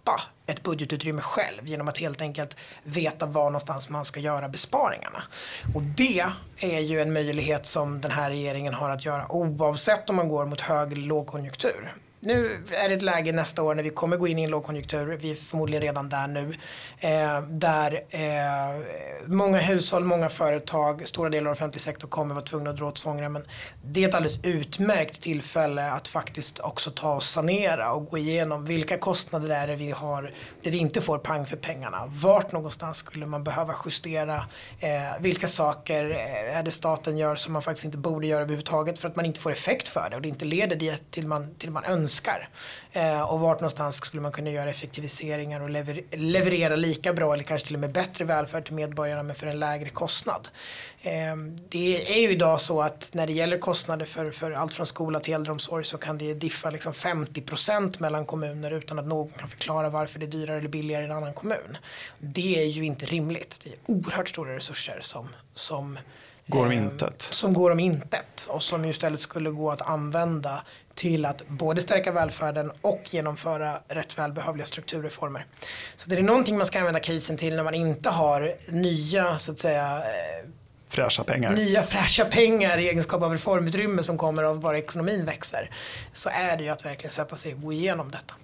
[0.47, 5.23] ett budgetutrymme själv genom att helt enkelt veta var någonstans man ska göra besparingarna.
[5.75, 6.25] Och det
[6.59, 10.47] är ju en möjlighet som den här regeringen har att göra oavsett om man går
[10.47, 11.93] mot hög eller lågkonjunktur
[12.27, 15.19] nu är det ett läge nästa år när vi kommer gå in i en lågkonjunktur,
[15.21, 16.55] vi är förmodligen redan där nu,
[16.99, 18.83] eh, där eh,
[19.27, 22.99] många hushåll, många företag, stora delar av offentlig sektor kommer vara tvungna att dra åt
[22.99, 23.43] svångremmen.
[23.85, 28.65] Det är ett alldeles utmärkt tillfälle att faktiskt också ta och sanera och gå igenom
[28.65, 32.03] vilka kostnader är det vi har där vi inte får pang för pengarna.
[32.07, 34.37] Vart någonstans skulle man behöva justera?
[34.81, 38.99] Eh, vilka saker eh, är det staten gör som man faktiskt inte borde göra överhuvudtaget
[38.99, 41.55] för att man inte får effekt för det och det inte leder det till man,
[41.55, 42.49] till man önskar önskar.
[42.93, 47.45] Eh, och vart någonstans skulle man kunna göra effektiviseringar och lever leverera lika bra eller
[47.45, 50.49] kanske till och med bättre välfärd till medborgarna men för en lägre kostnad.
[51.03, 51.37] Eh,
[51.69, 55.21] det är ju idag så att när det gäller kostnader för, för allt från skola
[55.21, 59.91] till äldreomsorg så kan det diffa liksom 50% mellan kommuner utan att någon kan förklara
[59.91, 61.77] varför det är dyrare eller billigare i en annan kommun.
[62.19, 63.61] Det är ju inte rimligt.
[63.65, 65.99] Det är oerhört stora resurser som, som
[66.49, 67.23] Går om eh, intet.
[67.23, 70.63] Som går om intet och som istället skulle gå att använda
[70.97, 75.45] till att både stärka välfärden och genomföra rätt välbehövliga strukturreformer.
[75.97, 79.53] Så det är någonting man ska använda krisen till när man inte har nya så
[79.53, 80.49] att säga eh,
[80.89, 81.53] fräscha pengar.
[81.53, 85.71] Nya fräscha pengar i egenskap av reformutrymme som kommer av bara ekonomin växer.
[86.13, 88.35] Så är det ju att verkligen sätta sig och gå igenom detta.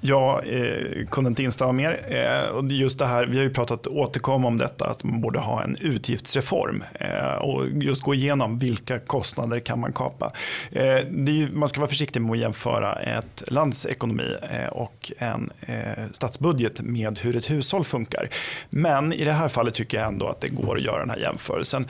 [0.00, 2.06] Jag eh, kunde inte instämma mer.
[2.08, 5.38] Eh, och just det här, vi har ju pratat återkom om detta att man borde
[5.38, 10.32] ha en utgiftsreform eh, och just gå igenom vilka kostnader kan man kapa.
[10.72, 15.50] Eh, ju, man ska vara försiktig med att jämföra ett lands ekonomi eh, och en
[15.60, 18.28] eh, statsbudget med hur ett hushåll funkar.
[18.70, 21.18] Men i det här fallet tycker jag ändå att det går att göra den här
[21.18, 21.86] jämförelsen.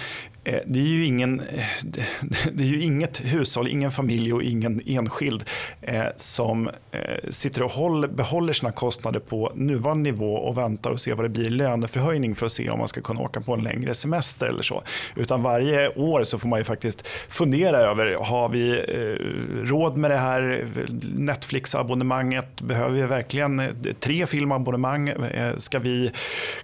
[0.50, 1.64] Eh, det är, ju ingen, eh,
[2.52, 5.44] det är ju inget hushåll, ingen familj och ingen enskild
[5.82, 6.70] eh, som
[7.30, 11.28] sitter och håller, behåller sina kostnader på nuvarande nivå och väntar och ser vad det
[11.28, 14.46] blir i löneförhöjning för att se om man ska kunna åka på en längre semester
[14.46, 14.82] eller så.
[15.16, 18.80] Utan varje år så får man ju faktiskt fundera över, har vi
[19.64, 20.64] råd med det här
[21.16, 22.60] Netflix-abonnemanget?
[22.60, 23.62] Behöver vi verkligen
[24.00, 25.12] tre filmabonnemang?
[25.58, 26.12] Ska vi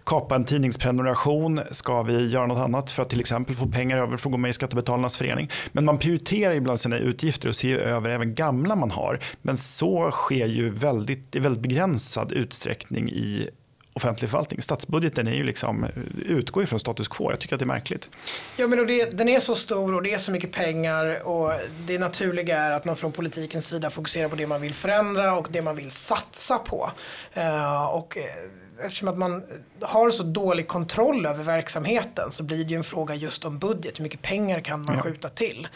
[0.05, 1.61] kapa en tidningsprenumeration?
[1.71, 4.39] Ska vi göra något annat för att till exempel få pengar över för att gå
[4.39, 5.51] med i Skattebetalarnas förening.
[5.73, 9.21] Men man prioriterar ibland sina utgifter och ser över även gamla man har.
[9.43, 13.51] Men så sker ju väldigt, i väldigt begränsad utsträckning i
[13.93, 14.63] offentlig förvaltning.
[14.63, 15.87] Statsbudgeten är ju liksom,
[16.27, 17.31] utgår ju från status quo.
[17.31, 18.11] Jag tycker att det är märkligt.
[18.57, 21.53] Ja, men det, den är så stor och det är så mycket pengar och
[21.87, 25.49] det naturliga är att man från politikens sida fokuserar på det man vill förändra och
[25.51, 26.91] det man vill satsa på.
[27.37, 28.23] Uh, och, eh,
[28.81, 29.43] eftersom att man
[29.81, 33.99] har så dålig kontroll över verksamheten så blir det ju en fråga just om budget.
[33.99, 35.03] Hur mycket pengar kan man ja.
[35.03, 35.69] skjuta till?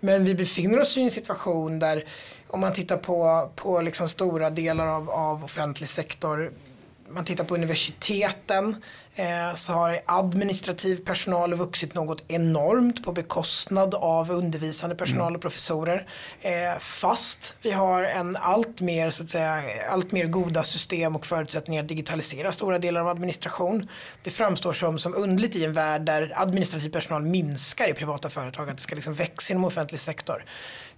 [0.00, 2.04] Men vi befinner oss i en situation där
[2.48, 6.52] om man tittar på, på liksom stora delar av, av offentlig sektor
[7.14, 8.82] man tittar på universiteten
[9.14, 15.34] eh, så har administrativ personal vuxit något enormt på bekostnad av undervisande personal mm.
[15.34, 16.06] och professorer.
[16.40, 21.26] Eh, fast vi har en allt mer, så att säga, allt mer goda system och
[21.26, 23.88] förutsättningar att digitalisera stora delar av administration.
[24.22, 28.70] Det framstår som, som undligt i en värld där administrativ personal minskar i privata företag,
[28.70, 30.44] att det ska liksom växa inom offentlig sektor.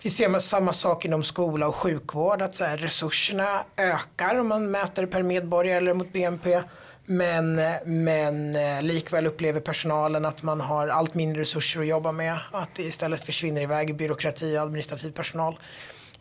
[0.03, 4.71] Vi ser samma sak inom skola och sjukvård, att så här, resurserna ökar om man
[4.71, 6.63] mäter per medborgare eller mot BNP.
[7.07, 12.39] Men, men eh, likväl upplever personalen att man har allt mindre resurser att jobba med.
[12.53, 15.59] Att det istället försvinner iväg byråkrati och administrativ personal.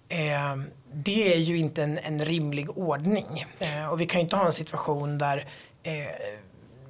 [0.09, 0.55] Eh,
[0.93, 3.45] det är ju inte en, en rimlig ordning.
[3.59, 5.47] Eh, och vi kan ju inte ha en situation där
[5.83, 5.93] eh,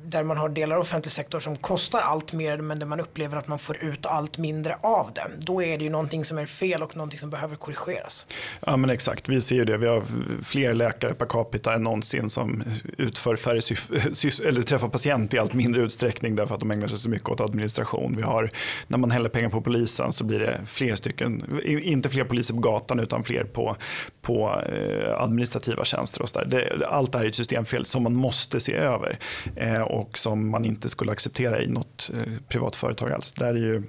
[0.08, 3.38] där man har delar av offentlig sektor som kostar allt mer men där man upplever
[3.38, 5.28] att man får ut allt mindre av det.
[5.38, 8.26] Då är det ju någonting som är fel och någonting som behöver korrigeras.
[8.66, 9.78] Ja men exakt, vi ser ju det.
[9.78, 10.04] Vi har
[10.44, 12.64] fler läkare per capita än någonsin som
[12.98, 13.56] utför färre
[14.48, 17.42] eller träffar patient i allt mindre utsträckning därför att de ägnar sig så mycket åt
[17.42, 18.16] administration.
[18.18, 18.52] Vi har,
[18.88, 22.60] när man häller pengar på polisen så blir det fler stycken, inte fler poliser på
[22.60, 23.76] gatan utan fler på,
[24.22, 26.46] på eh, administrativa tjänster och så där.
[26.46, 29.20] Det, allt det här är ett systemfel som man måste se över
[29.56, 33.32] eh, och som man inte skulle acceptera i något eh, privat företag alls.
[33.32, 33.84] Det är ju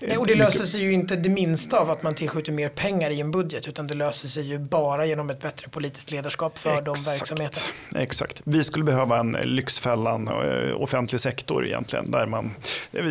[0.00, 3.10] Nej, och det löser sig ju inte det minsta av att man tillskjuter mer pengar
[3.10, 6.70] i en budget utan det löser sig ju bara genom ett bättre politiskt ledarskap för
[6.70, 6.84] Exakt.
[6.84, 7.66] de verksamheterna.
[7.94, 8.40] Exakt.
[8.44, 12.54] Vi skulle behöva en Lyxfällan eh, offentlig sektor egentligen där man,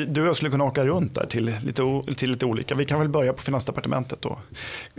[0.07, 2.75] du och jag skulle kunna åka runt där till lite, till lite olika.
[2.75, 4.39] Vi kan väl börja på Finansdepartementet och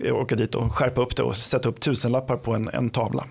[0.04, 3.24] eh, åka dit och skärpa upp det och sätta upp tusenlappar på en, en tavla.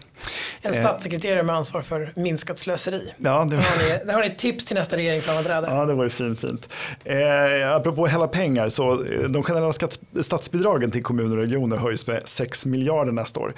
[0.61, 0.79] En eh.
[0.79, 3.13] statssekreterare med ansvar för minskat slöseri.
[3.17, 3.55] Ja, det...
[3.55, 5.67] Där, Eh, där har ni ett tips till nästa regeringssammanträde.
[5.71, 6.39] Ja, det vore fint.
[6.39, 6.69] fint.
[7.03, 9.73] Eh, apropå hälla pengar, så eh, de generella
[10.21, 13.53] statsbidragen till kommuner och regioner höjs med 6 miljarder nästa år.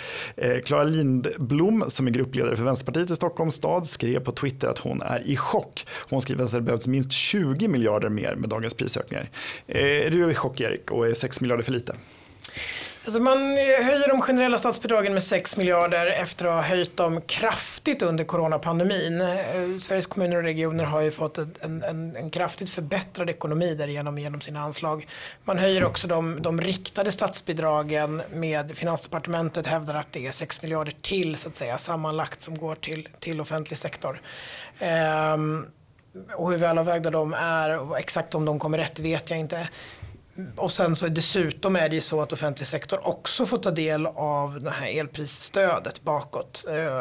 [0.65, 4.79] Klara eh, Lindblom, som är gruppledare för Vänsterpartiet i Stockholms stad, skrev på Twitter att
[4.79, 5.85] hon är i chock.
[6.09, 9.29] Hon skriver att det behövs minst 20 miljarder mer med dagens prisökningar.
[9.67, 11.95] Eh, är du i chock, Erik, och är 6 miljarder för lite?
[13.10, 17.22] Alltså man eh, höjer de generella statsbidragen med 6 miljarder efter att ha höjt dem
[17.22, 19.22] kraftigt under coronapandemin.
[19.22, 24.18] Eh, Sveriges kommuner och regioner har ju fått en, en, en kraftigt förbättrad ekonomi därigenom
[24.18, 25.07] genom sina anslag.
[25.43, 30.93] Man höjer också de, de riktade statsbidragen med Finansdepartementet hävdar att det är 6 miljarder
[31.01, 34.22] till så att säga sammanlagt som går till, till offentlig sektor.
[34.80, 35.66] Ehm,
[36.36, 39.70] och hur välavvägda de är och exakt om de kommer rätt vet jag inte
[40.55, 44.05] och sen så dessutom är det ju så att offentlig sektor också får ta del
[44.05, 46.65] av det här elprisstödet bakåt.
[46.69, 46.97] Eh,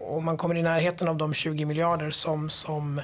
[0.00, 3.00] och man kommer i närheten av de 20 miljarder som, som,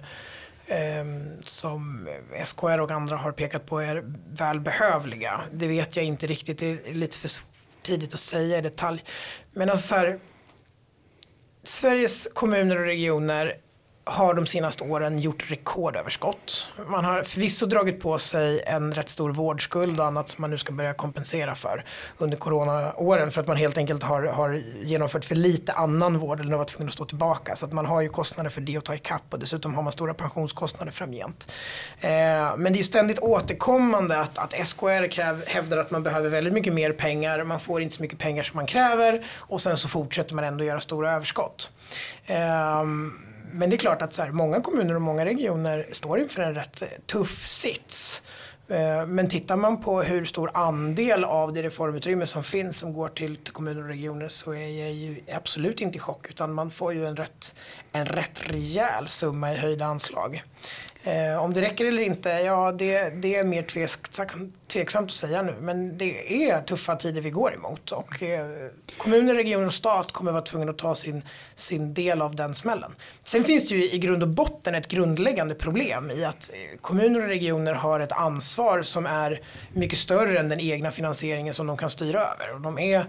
[0.67, 2.09] ehm, som
[2.45, 4.05] SKR och andra har pekat på är
[4.39, 5.41] välbehövliga.
[5.53, 7.31] Det vet jag inte riktigt, det är lite för
[7.83, 9.05] tidigt att säga i detalj.
[9.53, 10.19] Men alltså så här,
[11.63, 13.57] Sveriges kommuner och regioner
[14.07, 16.69] har de senaste åren gjort rekordöverskott.
[16.87, 20.59] Man har förvisso dragit på sig en rätt stor vårdskuld och annat som man nu
[20.59, 21.85] ska börja kompensera för
[22.19, 26.57] under coronaåren för att man helt enkelt har, har genomfört för lite annan vård eller
[26.57, 27.57] varit tvungen att stå tillbaka.
[27.57, 29.93] Så att man har ju kostnader för det att ta ikapp och dessutom har man
[29.93, 31.53] stora pensionskostnader framgent.
[32.01, 32.11] Eh,
[32.57, 36.55] men det är ju ständigt återkommande att, att SKR kräv, hävdar att man behöver väldigt
[36.55, 37.45] mycket mer pengar.
[37.45, 40.65] Man får inte så mycket pengar som man kräver och sen så fortsätter man ändå
[40.65, 41.73] göra stora överskott.
[42.27, 42.85] Eh,
[43.55, 46.55] men det är klart att så här, många kommuner och många regioner står inför en
[46.55, 48.23] rätt eh, tuff sits.
[48.69, 53.09] Eh, men tittar man på hur stor andel av det reformutrymme som finns som går
[53.09, 56.71] till, till kommuner och regioner så är jag ju absolut inte i chock utan man
[56.71, 57.55] får ju en rätt,
[57.93, 60.43] en rätt rejäl summa i höjda anslag.
[61.07, 65.43] Eh, om det räcker eller inte, ja det, det är mer tveksamt, tveksamt att säga
[65.43, 65.55] nu.
[65.61, 67.93] Men det är tuffa tider vi går emot.
[67.93, 68.47] Och eh,
[68.99, 71.23] kommuner, regioner och stat kommer vara tvungna att ta sin,
[71.55, 72.95] sin del av den smällen.
[73.25, 77.23] Sen finns det ju i grund och botten ett grundläggande problem i att eh, kommuner
[77.23, 79.41] och regioner har ett ansvar som är
[79.73, 82.55] mycket större än den egna finansieringen som de kan styra över.
[82.55, 83.07] Och de är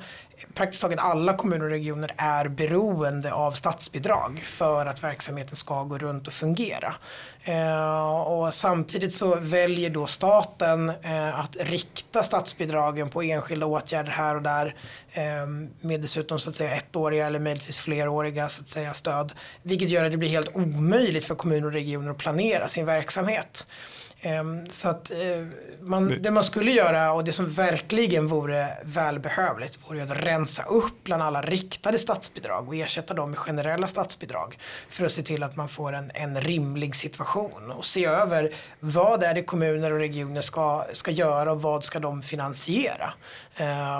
[0.53, 5.97] praktiskt taget alla kommuner och regioner är beroende av statsbidrag för att verksamheten ska gå
[5.97, 6.95] runt och fungera.
[7.43, 14.35] Eh, och samtidigt så väljer då staten eh, att rikta statsbidragen på enskilda åtgärder här
[14.35, 14.75] och där
[15.11, 15.47] eh,
[15.79, 19.33] med dessutom så att säga ettåriga eller möjligtvis fleråriga så att säga, stöd.
[19.61, 23.67] Vilket gör att det blir helt omöjligt för kommuner och regioner att planera sin verksamhet.
[24.25, 25.17] Ehm, så att eh,
[25.79, 31.03] man, det man skulle göra och det som verkligen vore välbehövligt vore att rensa upp
[31.03, 34.57] bland alla riktade statsbidrag och ersätta dem med generella statsbidrag
[34.89, 39.23] för att se till att man får en, en rimlig situation och se över vad
[39.23, 43.13] är det kommuner och regioner ska, ska göra och vad ska de finansiera.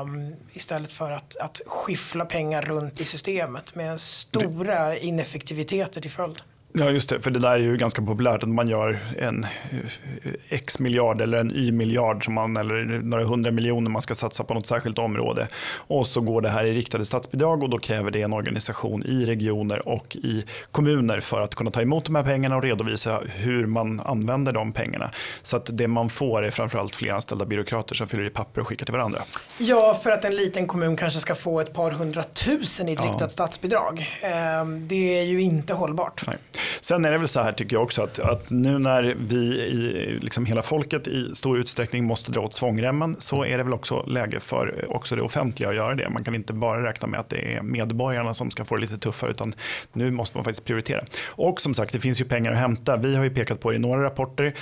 [0.02, 6.42] Um, istället för att, att skiffla pengar runt i systemet med stora ineffektiviteter till följd.
[6.78, 7.22] Ja, just det.
[7.22, 11.38] För det där är ju ganska populärt att man gör en eh, X miljard eller
[11.38, 15.48] en Y-miljard eller några hundra miljoner man ska satsa på något särskilt område.
[15.76, 19.26] Och så går det här i riktade statsbidrag och då kräver det en organisation i
[19.26, 23.66] regioner och i kommuner för att kunna ta emot de här pengarna och redovisa hur
[23.66, 25.12] man använder de pengarna.
[25.44, 28.68] Så att det man får är framförallt fler anställda byråkrater som fyller i papper och
[28.68, 29.22] skickar till varandra.
[29.58, 33.12] Ja, för att en liten kommun kanske ska få ett par hundratusen i ett ja.
[33.12, 34.10] riktat statsbidrag.
[34.22, 36.24] Ehm, det är ju inte hållbart.
[36.28, 36.38] Nej.
[36.86, 40.20] Sen är det väl så här tycker jag också att, att nu när vi i
[40.22, 44.04] liksom hela folket i stor utsträckning måste dra åt svångremmen så är det väl också
[44.08, 46.10] läge för eh, också det offentliga att göra det.
[46.10, 48.98] Man kan inte bara räkna med att det är medborgarna som ska få det lite
[48.98, 49.54] tuffare utan
[49.94, 51.04] nu måste man faktiskt prioritera.
[51.28, 52.98] Och som sagt, det finns ju pengar att hämta.
[52.98, 54.54] Vi har ju pekat på det i några rapporter.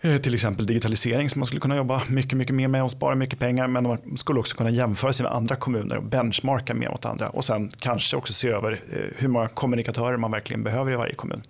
[0.00, 3.14] Eh, till exempel digitalisering som man skulle kunna jobba mycket, mycket mer med och spara
[3.14, 3.66] mycket pengar.
[3.66, 7.28] Men man skulle också kunna jämföra sig med andra kommuner och benchmarka mer mot andra.
[7.28, 11.14] Och sen kanske också se över eh, hur många kommunikatörer man verkligen behöver i varje
[11.14, 11.42] kommun.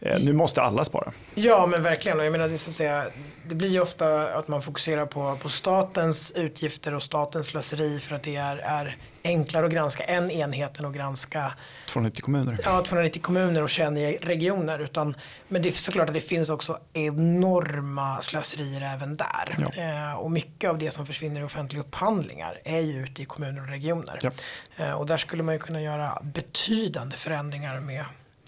[0.00, 1.12] Eh, nu måste alla spara.
[1.34, 2.18] Ja men verkligen.
[2.18, 3.04] Och jag menar, det, så att säga,
[3.48, 8.14] det blir ju ofta att man fokuserar på, på statens utgifter och statens slöseri för
[8.14, 8.96] att det är, är
[9.26, 11.52] enklare att granska en enhet än att granska
[11.86, 12.58] 290 kommuner.
[12.64, 14.78] Ja, 290 kommuner och 21 regioner.
[14.78, 15.16] Utan,
[15.48, 19.56] men det är såklart att det finns också enorma slöserier även där.
[19.58, 19.82] Ja.
[19.82, 23.62] Eh, och mycket av det som försvinner i offentliga upphandlingar är ju ute i kommuner
[23.62, 24.18] och regioner.
[24.22, 24.30] Ja.
[24.76, 28.04] Eh, och där skulle man ju kunna göra betydande förändringar med,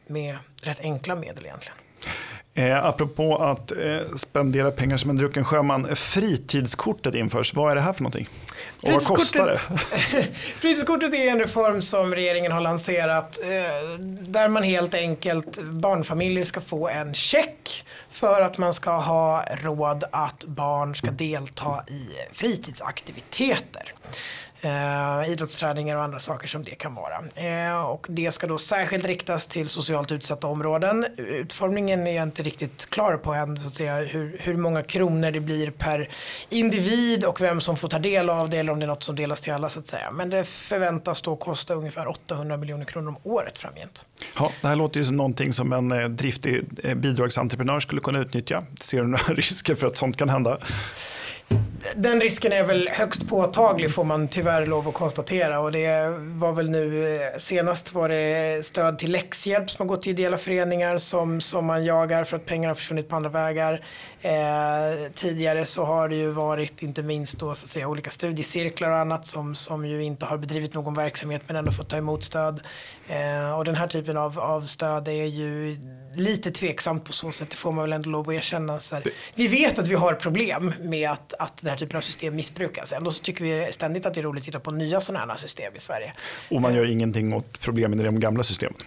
[0.06, 1.76] med rätt enkla medel egentligen.
[2.58, 5.96] Eh, apropå att eh, spendera pengar som en drucken sjöman.
[5.96, 7.54] Fritidskortet införs.
[7.54, 8.28] Vad är det här för någonting?
[8.80, 9.58] Och vad kostar det?
[10.58, 16.60] fritidskortet är en reform som regeringen har lanserat eh, där man helt enkelt, barnfamiljer ska
[16.60, 23.92] få en check för att man ska ha råd att barn ska delta i fritidsaktiviteter
[24.60, 27.24] eh, idrottsträningar och andra saker som det kan vara.
[27.34, 31.06] Eh, och det ska då särskilt riktas till socialt utsatta områden.
[31.16, 35.30] Utformningen är jag inte riktigt klar på än, så att säga, hur, hur många kronor
[35.30, 36.08] det blir per
[36.48, 39.16] individ och vem som får ta del av det eller om det är något som
[39.16, 40.10] delas till alla så att säga.
[40.10, 44.04] Men det förväntas då kosta ungefär 800 miljoner kronor om året framgent.
[44.38, 48.18] Ja, det här låter ju som någonting som en eh, driftig eh, bidragsentreprenör skulle kunna
[48.18, 48.64] utnyttja.
[48.80, 50.58] Ser du några risker för att sånt kan hända?
[51.96, 56.52] Den risken är väl högst påtaglig får man tyvärr lov att konstatera och det var
[56.52, 60.98] väl nu eh, senast var det stöd till läxhjälp som har gått till ideella föreningar
[60.98, 63.84] som, som man jagar för att pengar har försvunnit på andra vägar.
[64.22, 68.90] Eh, tidigare så har det ju varit inte minst då så att säga olika studiecirklar
[68.90, 72.24] och annat som, som ju inte har bedrivit någon verksamhet men ändå fått ta emot
[72.24, 72.60] stöd.
[73.08, 75.76] Eh, och den här typen av, av stöd är ju
[76.14, 78.80] lite tveksamt på så sätt, det får man väl ändå lov att erkänna.
[78.80, 79.04] Så här,
[79.34, 82.92] vi vet att vi har problem med att, att den här typen av system missbrukas.
[82.92, 85.36] Ändå så tycker vi ständigt att det är roligt att titta på nya sådana här
[85.36, 86.12] system i Sverige.
[86.50, 88.82] Och man gör ingenting åt problemen i de gamla systemen?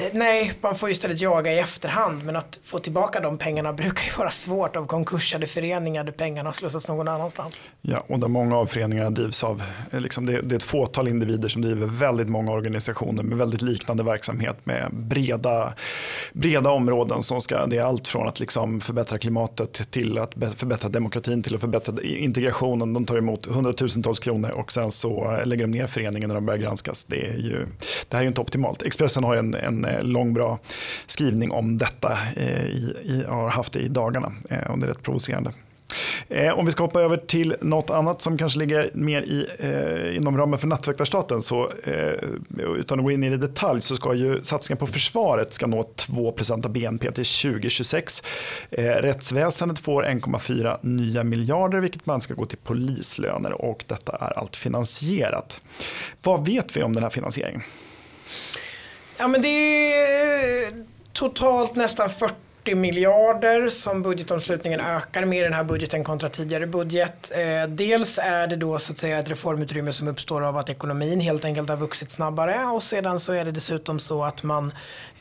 [0.00, 2.24] Eh, nej, man får istället jaga i efterhand.
[2.24, 6.48] Men att få tillbaka de pengarna brukar ju vara svårt av konkursade föreningar där pengarna
[6.48, 7.60] har slussats någon annanstans.
[7.82, 11.08] Ja, och där många av föreningarna drivs av, eh, liksom det, det, är ett fåtal
[11.08, 15.74] individer som driver väldigt många organisationer med väldigt liknande verksamhet med breda,
[16.32, 20.88] breda områden som ska, det är allt från att liksom förbättra klimatet till att förbättra
[20.88, 22.92] demokratin till att förbättra integrationen.
[22.92, 26.46] De tar emot hundratusentals kronor och sen så eh, lägger de ner föreningen när de
[26.46, 27.04] börjar granskas.
[27.04, 27.66] Det, är ju,
[28.08, 28.82] det här är ju inte optimalt.
[28.82, 30.58] Expressen har en, en Eh, lång bra
[31.06, 34.88] skrivning om detta eh, i, i, har haft det i dagarna eh, och det är
[34.88, 35.52] rätt provocerande.
[36.28, 40.16] Eh, om vi ska hoppa över till något annat som kanske ligger mer i, eh,
[40.16, 42.28] inom ramen för nattväktarstaten så eh,
[42.58, 46.34] utan att gå in i detalj så ska ju satsningen på försvaret ska nå 2
[46.50, 48.22] av BNP till 2026.
[48.70, 54.38] Eh, rättsväsendet får 1,4 nya miljarder vilket man ska gå till polislöner och detta är
[54.38, 55.60] allt finansierat.
[56.22, 57.62] Vad vet vi om den här finansieringen?
[59.20, 59.48] Ja men det
[59.94, 66.66] är totalt nästan 40 miljarder som budgetomslutningen ökar med i den här budgeten kontra tidigare
[66.66, 67.30] budget.
[67.34, 71.20] Eh, dels är det då så att säga ett reformutrymme som uppstår av att ekonomin
[71.20, 74.72] helt enkelt har vuxit snabbare och sedan så är det dessutom så att man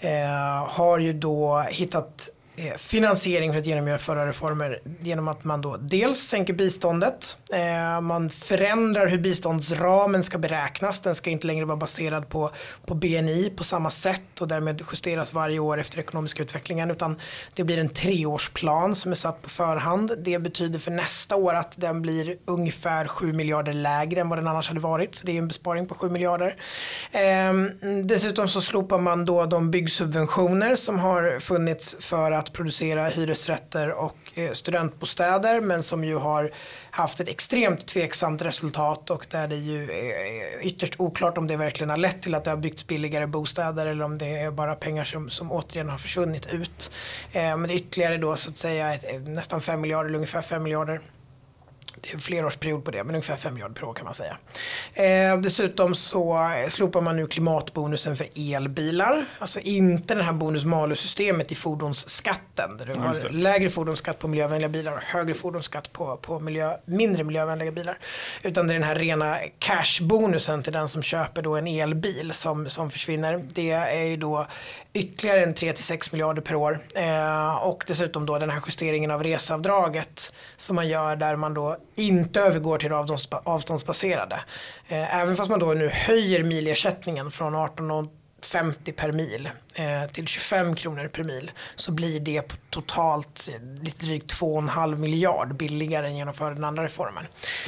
[0.01, 2.29] eh, har ju då hittat
[2.59, 8.29] Eh, finansiering för att genomföra reformer genom att man då dels sänker biståndet, eh, man
[8.29, 12.51] förändrar hur biståndsramen ska beräknas, den ska inte längre vara baserad på,
[12.85, 17.19] på BNI på samma sätt och därmed justeras varje år efter ekonomiska utvecklingen utan
[17.55, 20.11] det blir en treårsplan som är satt på förhand.
[20.17, 24.47] Det betyder för nästa år att den blir ungefär 7 miljarder lägre än vad den
[24.47, 26.55] annars hade varit så det är en besparing på 7 miljarder.
[27.11, 27.71] Ehm,
[28.03, 33.91] dessutom så slopar man då de byggsubventioner som har funnits för att att producera hyresrätter
[33.91, 36.51] och eh, studentbostäder men som ju har
[36.91, 41.89] haft ett extremt tveksamt resultat och där det ju är ytterst oklart om det verkligen
[41.89, 45.03] har lett till att det har byggts billigare bostäder eller om det är bara pengar
[45.03, 46.91] som, som återigen har försvunnit ut.
[47.31, 50.63] Eh, men det är ytterligare då så att säga nästan 5 miljarder eller ungefär 5
[50.63, 50.99] miljarder
[52.01, 54.37] det är en flerårsperiod på det, men ungefär 5 miljarder per år kan man säga.
[54.93, 59.25] Eh, dessutom så slopar man nu klimatbonusen för elbilar.
[59.39, 62.77] Alltså inte det här bonus-malus-systemet i fordonsskatten.
[62.77, 67.23] Där du har lägre fordonsskatt på miljövänliga bilar och högre fordonsskatt på, på miljö, mindre
[67.23, 67.97] miljövänliga bilar.
[68.43, 72.69] Utan det är den här rena cash-bonusen till den som köper då en elbil som,
[72.69, 73.45] som försvinner.
[73.53, 74.47] Det är ju då
[74.93, 76.79] ytterligare en 3-6 miljarder per år.
[76.95, 81.77] Eh, och dessutom då den här justeringen av reseavdraget som man gör där man då
[81.99, 84.39] inte övergår till det avståndsbaserade.
[84.87, 90.75] Eh, även fast man då nu höjer milersättningen från 18,50 per mil eh, till 25
[90.75, 93.49] kronor per mil så blir det totalt
[93.81, 97.25] lite drygt 2,5 miljard billigare än genomföra den andra reformen.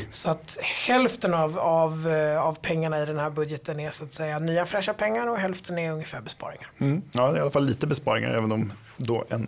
[0.10, 0.58] Så att
[0.88, 4.66] hälften av, av, eh, av pengarna i den här budgeten är så att säga nya
[4.66, 6.72] fräscha pengar och hälften är ungefär besparingar.
[6.80, 7.02] Mm.
[7.12, 9.48] Ja, det är i alla fall lite besparingar även om då en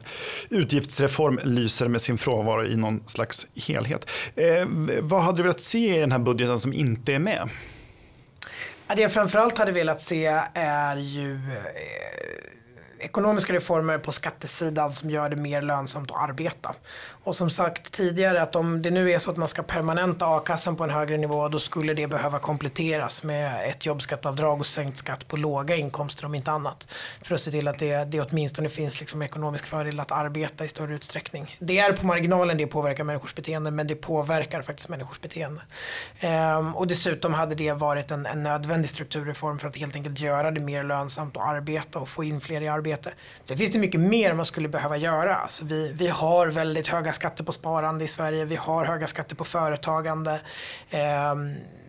[0.49, 4.09] utgiftsreform lyser med sin frånvaro i någon slags helhet.
[4.35, 4.67] Eh,
[5.01, 7.49] vad hade du velat se i den här budgeten som inte är med?
[8.95, 12.62] Det jag framförallt hade velat se är ju eh,
[13.03, 16.75] ekonomiska reformer på skattesidan som gör det mer lönsamt att arbeta.
[17.23, 20.75] Och som sagt tidigare att om det nu är så att man ska permanenta a-kassan
[20.75, 25.27] på en högre nivå då skulle det behöva kompletteras med ett jobbskatteavdrag och sänkt skatt
[25.27, 26.87] på låga inkomster om inte annat.
[27.21, 30.67] För att se till att det, det åtminstone finns liksom ekonomisk fördel att arbeta i
[30.67, 31.57] större utsträckning.
[31.59, 35.61] Det är på marginalen det påverkar människors beteende men det påverkar faktiskt människors beteende.
[36.19, 40.51] Ehm, och dessutom hade det varit en, en nödvändig strukturreform för att helt enkelt göra
[40.51, 43.13] det mer lönsamt att arbeta och få in fler i arbete arbete.
[43.45, 45.35] Sen finns det mycket mer man skulle behöva göra.
[45.35, 48.45] Alltså vi, vi har väldigt höga skatter på sparande i Sverige.
[48.45, 50.41] Vi har höga skatter på företagande.
[50.89, 51.35] Eh,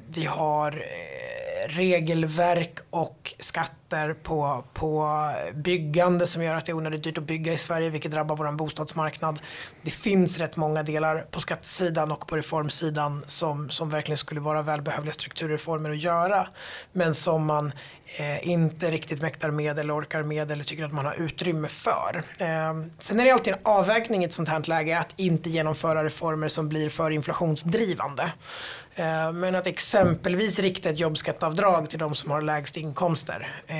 [0.09, 1.24] vi har eh,
[1.69, 5.09] regelverk och skatter på, på
[5.55, 8.53] byggande som gör att det är onödigt dyrt att bygga i Sverige vilket drabbar vår
[8.53, 9.39] bostadsmarknad.
[9.83, 14.63] Det finns rätt många delar på skattesidan och på reformsidan som, som verkligen skulle vara
[14.63, 16.47] välbehövliga strukturreformer att göra
[16.93, 17.73] men som man
[18.19, 22.23] eh, inte riktigt mäktar med eller orkar med eller tycker att man har utrymme för.
[22.39, 26.05] Eh, sen är det alltid en avvägning i ett sånt här läge att inte genomföra
[26.05, 28.33] reformer som blir för inflationsdrivande.
[28.97, 33.77] Eh, men att exempelvis rikta ett jobbskatteavdrag till de som har lägst inkomster eh,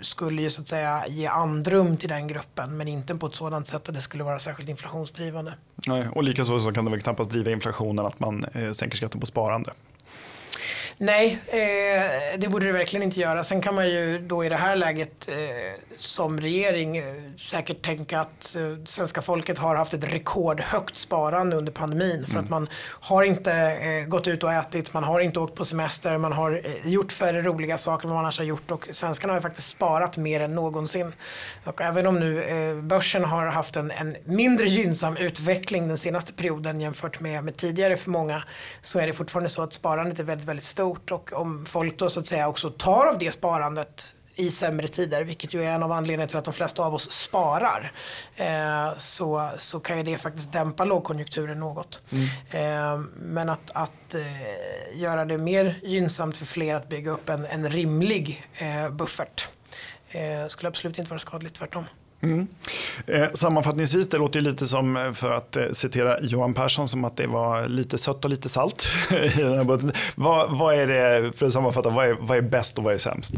[0.00, 3.68] skulle ju så att säga ge andrum till den gruppen men inte på ett sådant
[3.68, 5.54] sätt att det skulle vara särskilt inflationsdrivande.
[5.86, 9.20] Nej, och likaså så kan det väl knappast driva inflationen att man eh, sänker skatten
[9.20, 9.72] på sparande.
[10.98, 13.44] Nej, eh, det borde det verkligen inte göra.
[13.44, 15.34] Sen kan man ju då i det här läget eh,
[15.98, 17.04] som regering eh,
[17.36, 22.24] säkert tänka att eh, svenska folket har haft ett rekordhögt sparande under pandemin.
[22.26, 22.44] För mm.
[22.44, 22.68] att man
[23.00, 26.62] har inte eh, gått ut och ätit, man har inte åkt på semester, man har
[26.64, 28.70] eh, gjort färre roliga saker än vad man annars har gjort.
[28.70, 31.12] Och svenskarna har faktiskt sparat mer än någonsin.
[31.64, 36.80] Och även om nu börsen har haft en, en, mindre gynnsam utveckling den senaste perioden
[36.80, 38.42] jämfört med, med tidigare för många
[38.80, 41.98] så är det fortfarande så att sparandet är väldigt, väldigt stort stort och om folk
[41.98, 45.70] då så att säga också tar av det sparandet i sämre tider, vilket ju är
[45.70, 47.92] en av anledningarna till att de flesta av oss sparar,
[48.36, 52.02] eh, så, så kan ju det faktiskt dämpa lågkonjunkturen något.
[52.12, 52.26] Mm.
[52.50, 57.46] Eh, men att, att eh, göra det mer gynnsamt för fler att bygga upp en,
[57.46, 59.48] en rimlig eh, buffert
[60.08, 61.84] eh, skulle absolut inte vara skadligt, tvärtom.
[62.22, 62.46] Mm.
[63.06, 67.04] Eh, sammanfattningsvis, det låter ju lite som, eh, för att eh, citera Johan Persson, som
[67.04, 69.92] att det var lite sött och lite salt i den här budgeten.
[70.14, 72.98] Vad, vad, är det, för att sammanfatta, vad är, vad är bäst och vad är
[72.98, 73.34] sämst?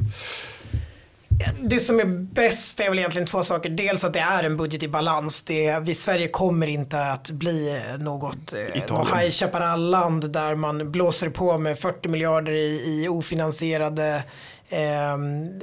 [1.60, 2.04] Det som är
[2.34, 3.70] bäst är väl egentligen två saker.
[3.70, 5.42] Dels att det är en budget i balans.
[5.42, 11.58] Det, vi Sverige kommer inte att bli något eh, High Chaparral-land där man blåser på
[11.58, 14.22] med 40 miljarder i, i ofinansierade
[14.68, 15.18] eh,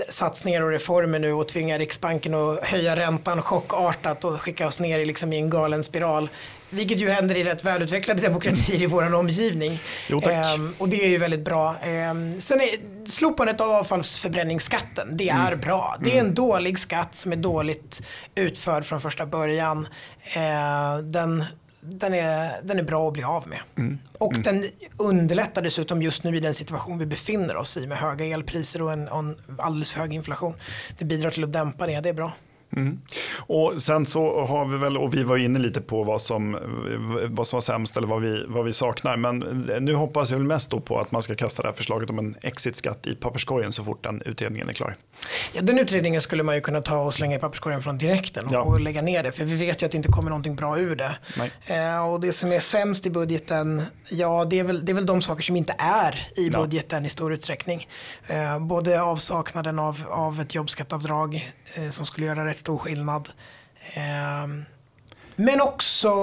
[0.09, 4.99] satsningar och reformer nu och tvingar Riksbanken att höja räntan chockartat och skicka oss ner
[4.99, 6.29] i, liksom, i en galen spiral.
[6.69, 9.79] Vilket ju händer i rätt välutvecklade demokratier i vår omgivning.
[10.07, 11.75] Jo, ehm, och det är ju väldigt bra.
[11.83, 12.67] Ehm, sen är
[13.09, 15.59] slopandet av avfallsförbränningsskatten, det är mm.
[15.59, 15.95] bra.
[15.99, 16.33] Det är en mm.
[16.33, 18.01] dålig skatt som är dåligt
[18.35, 19.87] utförd från första början.
[20.35, 21.43] Ehm, den
[21.87, 23.59] den är, den är bra att bli av med.
[23.77, 23.99] Mm.
[24.17, 24.43] Och mm.
[24.43, 24.65] den
[24.97, 28.91] underlättar dessutom just nu i den situation vi befinner oss i med höga elpriser och
[28.93, 30.53] en, en alldeles för hög inflation.
[30.97, 32.31] Det bidrar till att dämpa det, det är bra.
[32.75, 32.99] Mm.
[33.37, 36.57] Och sen så har vi väl, och vi var inne lite på vad som,
[37.29, 39.17] vad som var sämst eller vad vi, vad vi saknar.
[39.17, 39.39] Men
[39.81, 42.19] nu hoppas jag väl mest då på att man ska kasta det här förslaget om
[42.19, 44.97] en exitskatt i papperskorgen så fort den utredningen är klar.
[45.53, 48.53] Ja, den utredningen skulle man ju kunna ta och slänga i papperskorgen från direkten och,
[48.53, 48.61] ja.
[48.61, 49.31] och lägga ner det.
[49.31, 51.15] För vi vet ju att det inte kommer någonting bra ur det.
[51.65, 55.05] Eh, och det som är sämst i budgeten, ja det är väl, det är väl
[55.05, 57.07] de saker som inte är i budgeten ja.
[57.07, 57.87] i stor utsträckning.
[58.27, 63.29] Eh, både avsaknaden av, av ett jobbskattavdrag eh, som skulle göra rätt stor skillnad.
[63.93, 64.47] Eh,
[65.35, 66.13] men också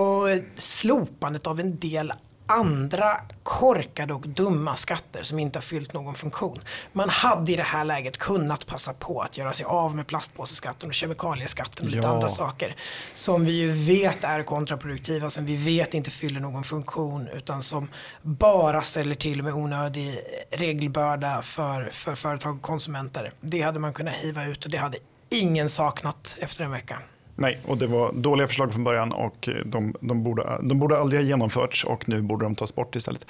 [0.57, 2.13] slopandet av en del
[2.47, 6.61] andra korkade och dumma skatter som inte har fyllt någon funktion.
[6.93, 10.89] Man hade i det här läget kunnat passa på att göra sig av med plastpåseskatten
[10.89, 12.15] och kemikalieskatten och lite Ja.
[12.15, 12.77] andra saker
[13.13, 17.89] som vi ju vet är kontraproduktiva, som vi vet inte fyller någon funktion utan som
[18.23, 20.19] bara ställer till med onödig
[20.51, 23.33] regelbörda för, för företag och konsumenter.
[23.41, 24.99] Det hade man kunnat hiva ut och det hade
[25.33, 26.99] ingen saknat efter en vecka.
[27.37, 30.99] Nej, och det var dåliga förslag från början och eh, de, de, borde, de borde
[30.99, 33.27] aldrig ha genomförts och nu borde de tas bort istället.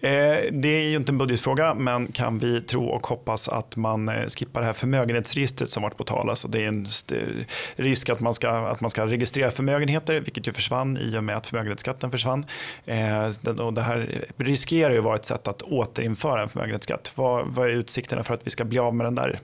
[0.00, 0.10] Eh,
[0.52, 4.26] det är ju inte en budgetfråga, men kan vi tro och hoppas att man eh,
[4.28, 6.30] skippar det här förmögenhetsregistret som varit på tal.
[6.30, 7.44] Alltså det är en st- eh,
[7.76, 11.36] risk att man, ska, att man ska registrera förmögenheter, vilket ju försvann i och med
[11.36, 12.46] att förmögenhetsskatten försvann.
[12.86, 17.12] Eh, och det här riskerar ju vara ett sätt att återinföra en förmögenhetsskatt.
[17.14, 19.38] Vad, vad är utsikterna för att vi ska bli av med den där,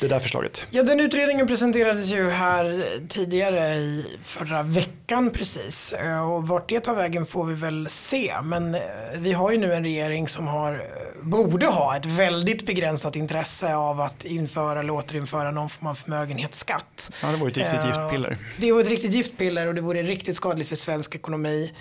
[0.00, 0.66] det där förslaget?
[0.70, 5.92] Ja, den utredningen presenterades ju här tidigare i förra veckan precis.
[5.92, 8.32] Eh, Och vart det tar vägen får vi väl se.
[8.42, 8.80] Men eh,
[9.16, 13.74] vi har ju nu en regering som har, eh, borde ha ett väldigt begränsat intresse
[13.74, 17.10] av att införa eller återinföra någon form av förmögenhetsskatt.
[17.22, 18.36] Ja, det ju ett riktigt giftpiller.
[18.56, 21.72] Det var ett riktigt giftpiller och det vore riktigt skadligt för svensk ekonomi.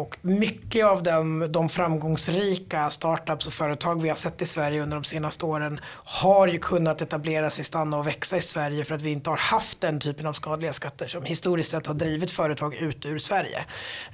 [0.00, 4.96] Och mycket av de, de framgångsrika startups och företag vi har sett i Sverige under
[4.96, 9.02] de senaste åren har ju kunnat etablera sig, stanna och växa i Sverige för att
[9.02, 12.74] vi inte har haft den typen av skadliga skatter som historiskt sett har drivit företag
[12.74, 13.64] ut ur Sverige.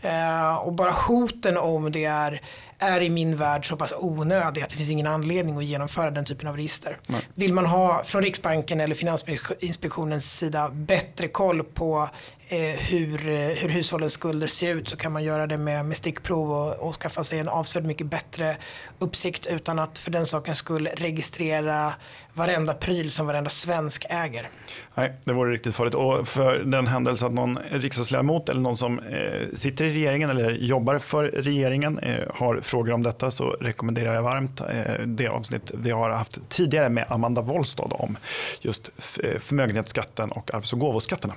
[0.03, 2.41] Eh, Och bara hoten om det är
[2.81, 6.25] är i min värld så pass onödig att det finns ingen anledning att genomföra den
[6.25, 6.97] typen av register.
[7.35, 12.09] Vill man ha från Riksbanken eller Finansinspektionens sida bättre koll på
[12.51, 15.97] Eh, hur, eh, hur hushållens skulder ser ut så kan man göra det med, med
[15.97, 18.57] stickprov och, och skaffa sig en avsevärt mycket bättre
[18.99, 21.95] uppsikt utan att för den sakens skull registrera
[22.33, 24.49] varenda pryl som varenda svensk äger.
[24.95, 25.95] Nej, det vore riktigt farligt.
[25.95, 30.51] Och för den händelse att någon riksdagsledamot eller någon som eh, sitter i regeringen eller
[30.51, 35.71] jobbar för regeringen eh, har frågor om detta så rekommenderar jag varmt eh, det avsnitt
[35.75, 38.17] vi har haft tidigare med Amanda Wollstad om
[38.61, 38.91] just
[39.23, 41.35] eh, förmögenhetsskatten och arvs och gåvoskatterna.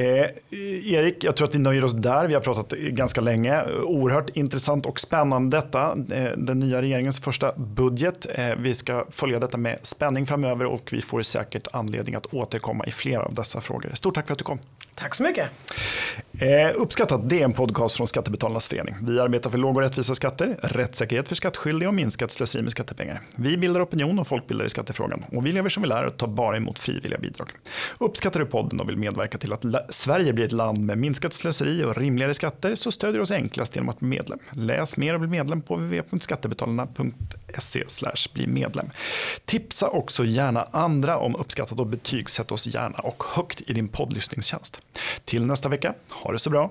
[0.00, 0.30] Eh,
[0.94, 2.26] Erik, jag tror att vi nöjer oss där.
[2.26, 3.64] Vi har pratat ganska länge.
[3.84, 5.96] Oerhört intressant och spännande detta.
[6.12, 8.26] Eh, den nya regeringens första budget.
[8.34, 12.86] Eh, vi ska följa detta med spänning framöver och vi får säkert anledning att återkomma
[12.86, 13.90] i flera av dessa frågor.
[13.94, 14.58] Stort tack för att du kom.
[14.94, 15.50] Tack så mycket.
[16.40, 18.94] Eh, uppskattat, det är en podcast från Skattebetalarnas förening.
[19.02, 23.20] Vi arbetar för låga och rättvisa skatter, rättssäkerhet för skattskyldiga och minskat slöseri med skattepengar.
[23.36, 25.24] Vi bildar opinion och folkbildar i skattefrågan.
[25.32, 27.50] Och vi lever som vi lär och tar bara emot frivilliga bidrag.
[27.98, 31.84] Uppskattar du podden och vill medverka till att Sverige blir ett land med minskat slöseri
[31.84, 34.38] och rimligare skatter så stödjer du oss enklast genom att bli medlem.
[34.50, 37.84] Läs mer och bli medlem på www.skattebetalarna.se
[38.34, 38.90] bli medlem.
[39.44, 44.82] Tipsa också gärna andra om uppskattat och betygsätt oss gärna och högt i din poddlyssningstjänst.
[45.24, 45.94] Till nästa vecka,
[46.30, 46.70] ha det så bra.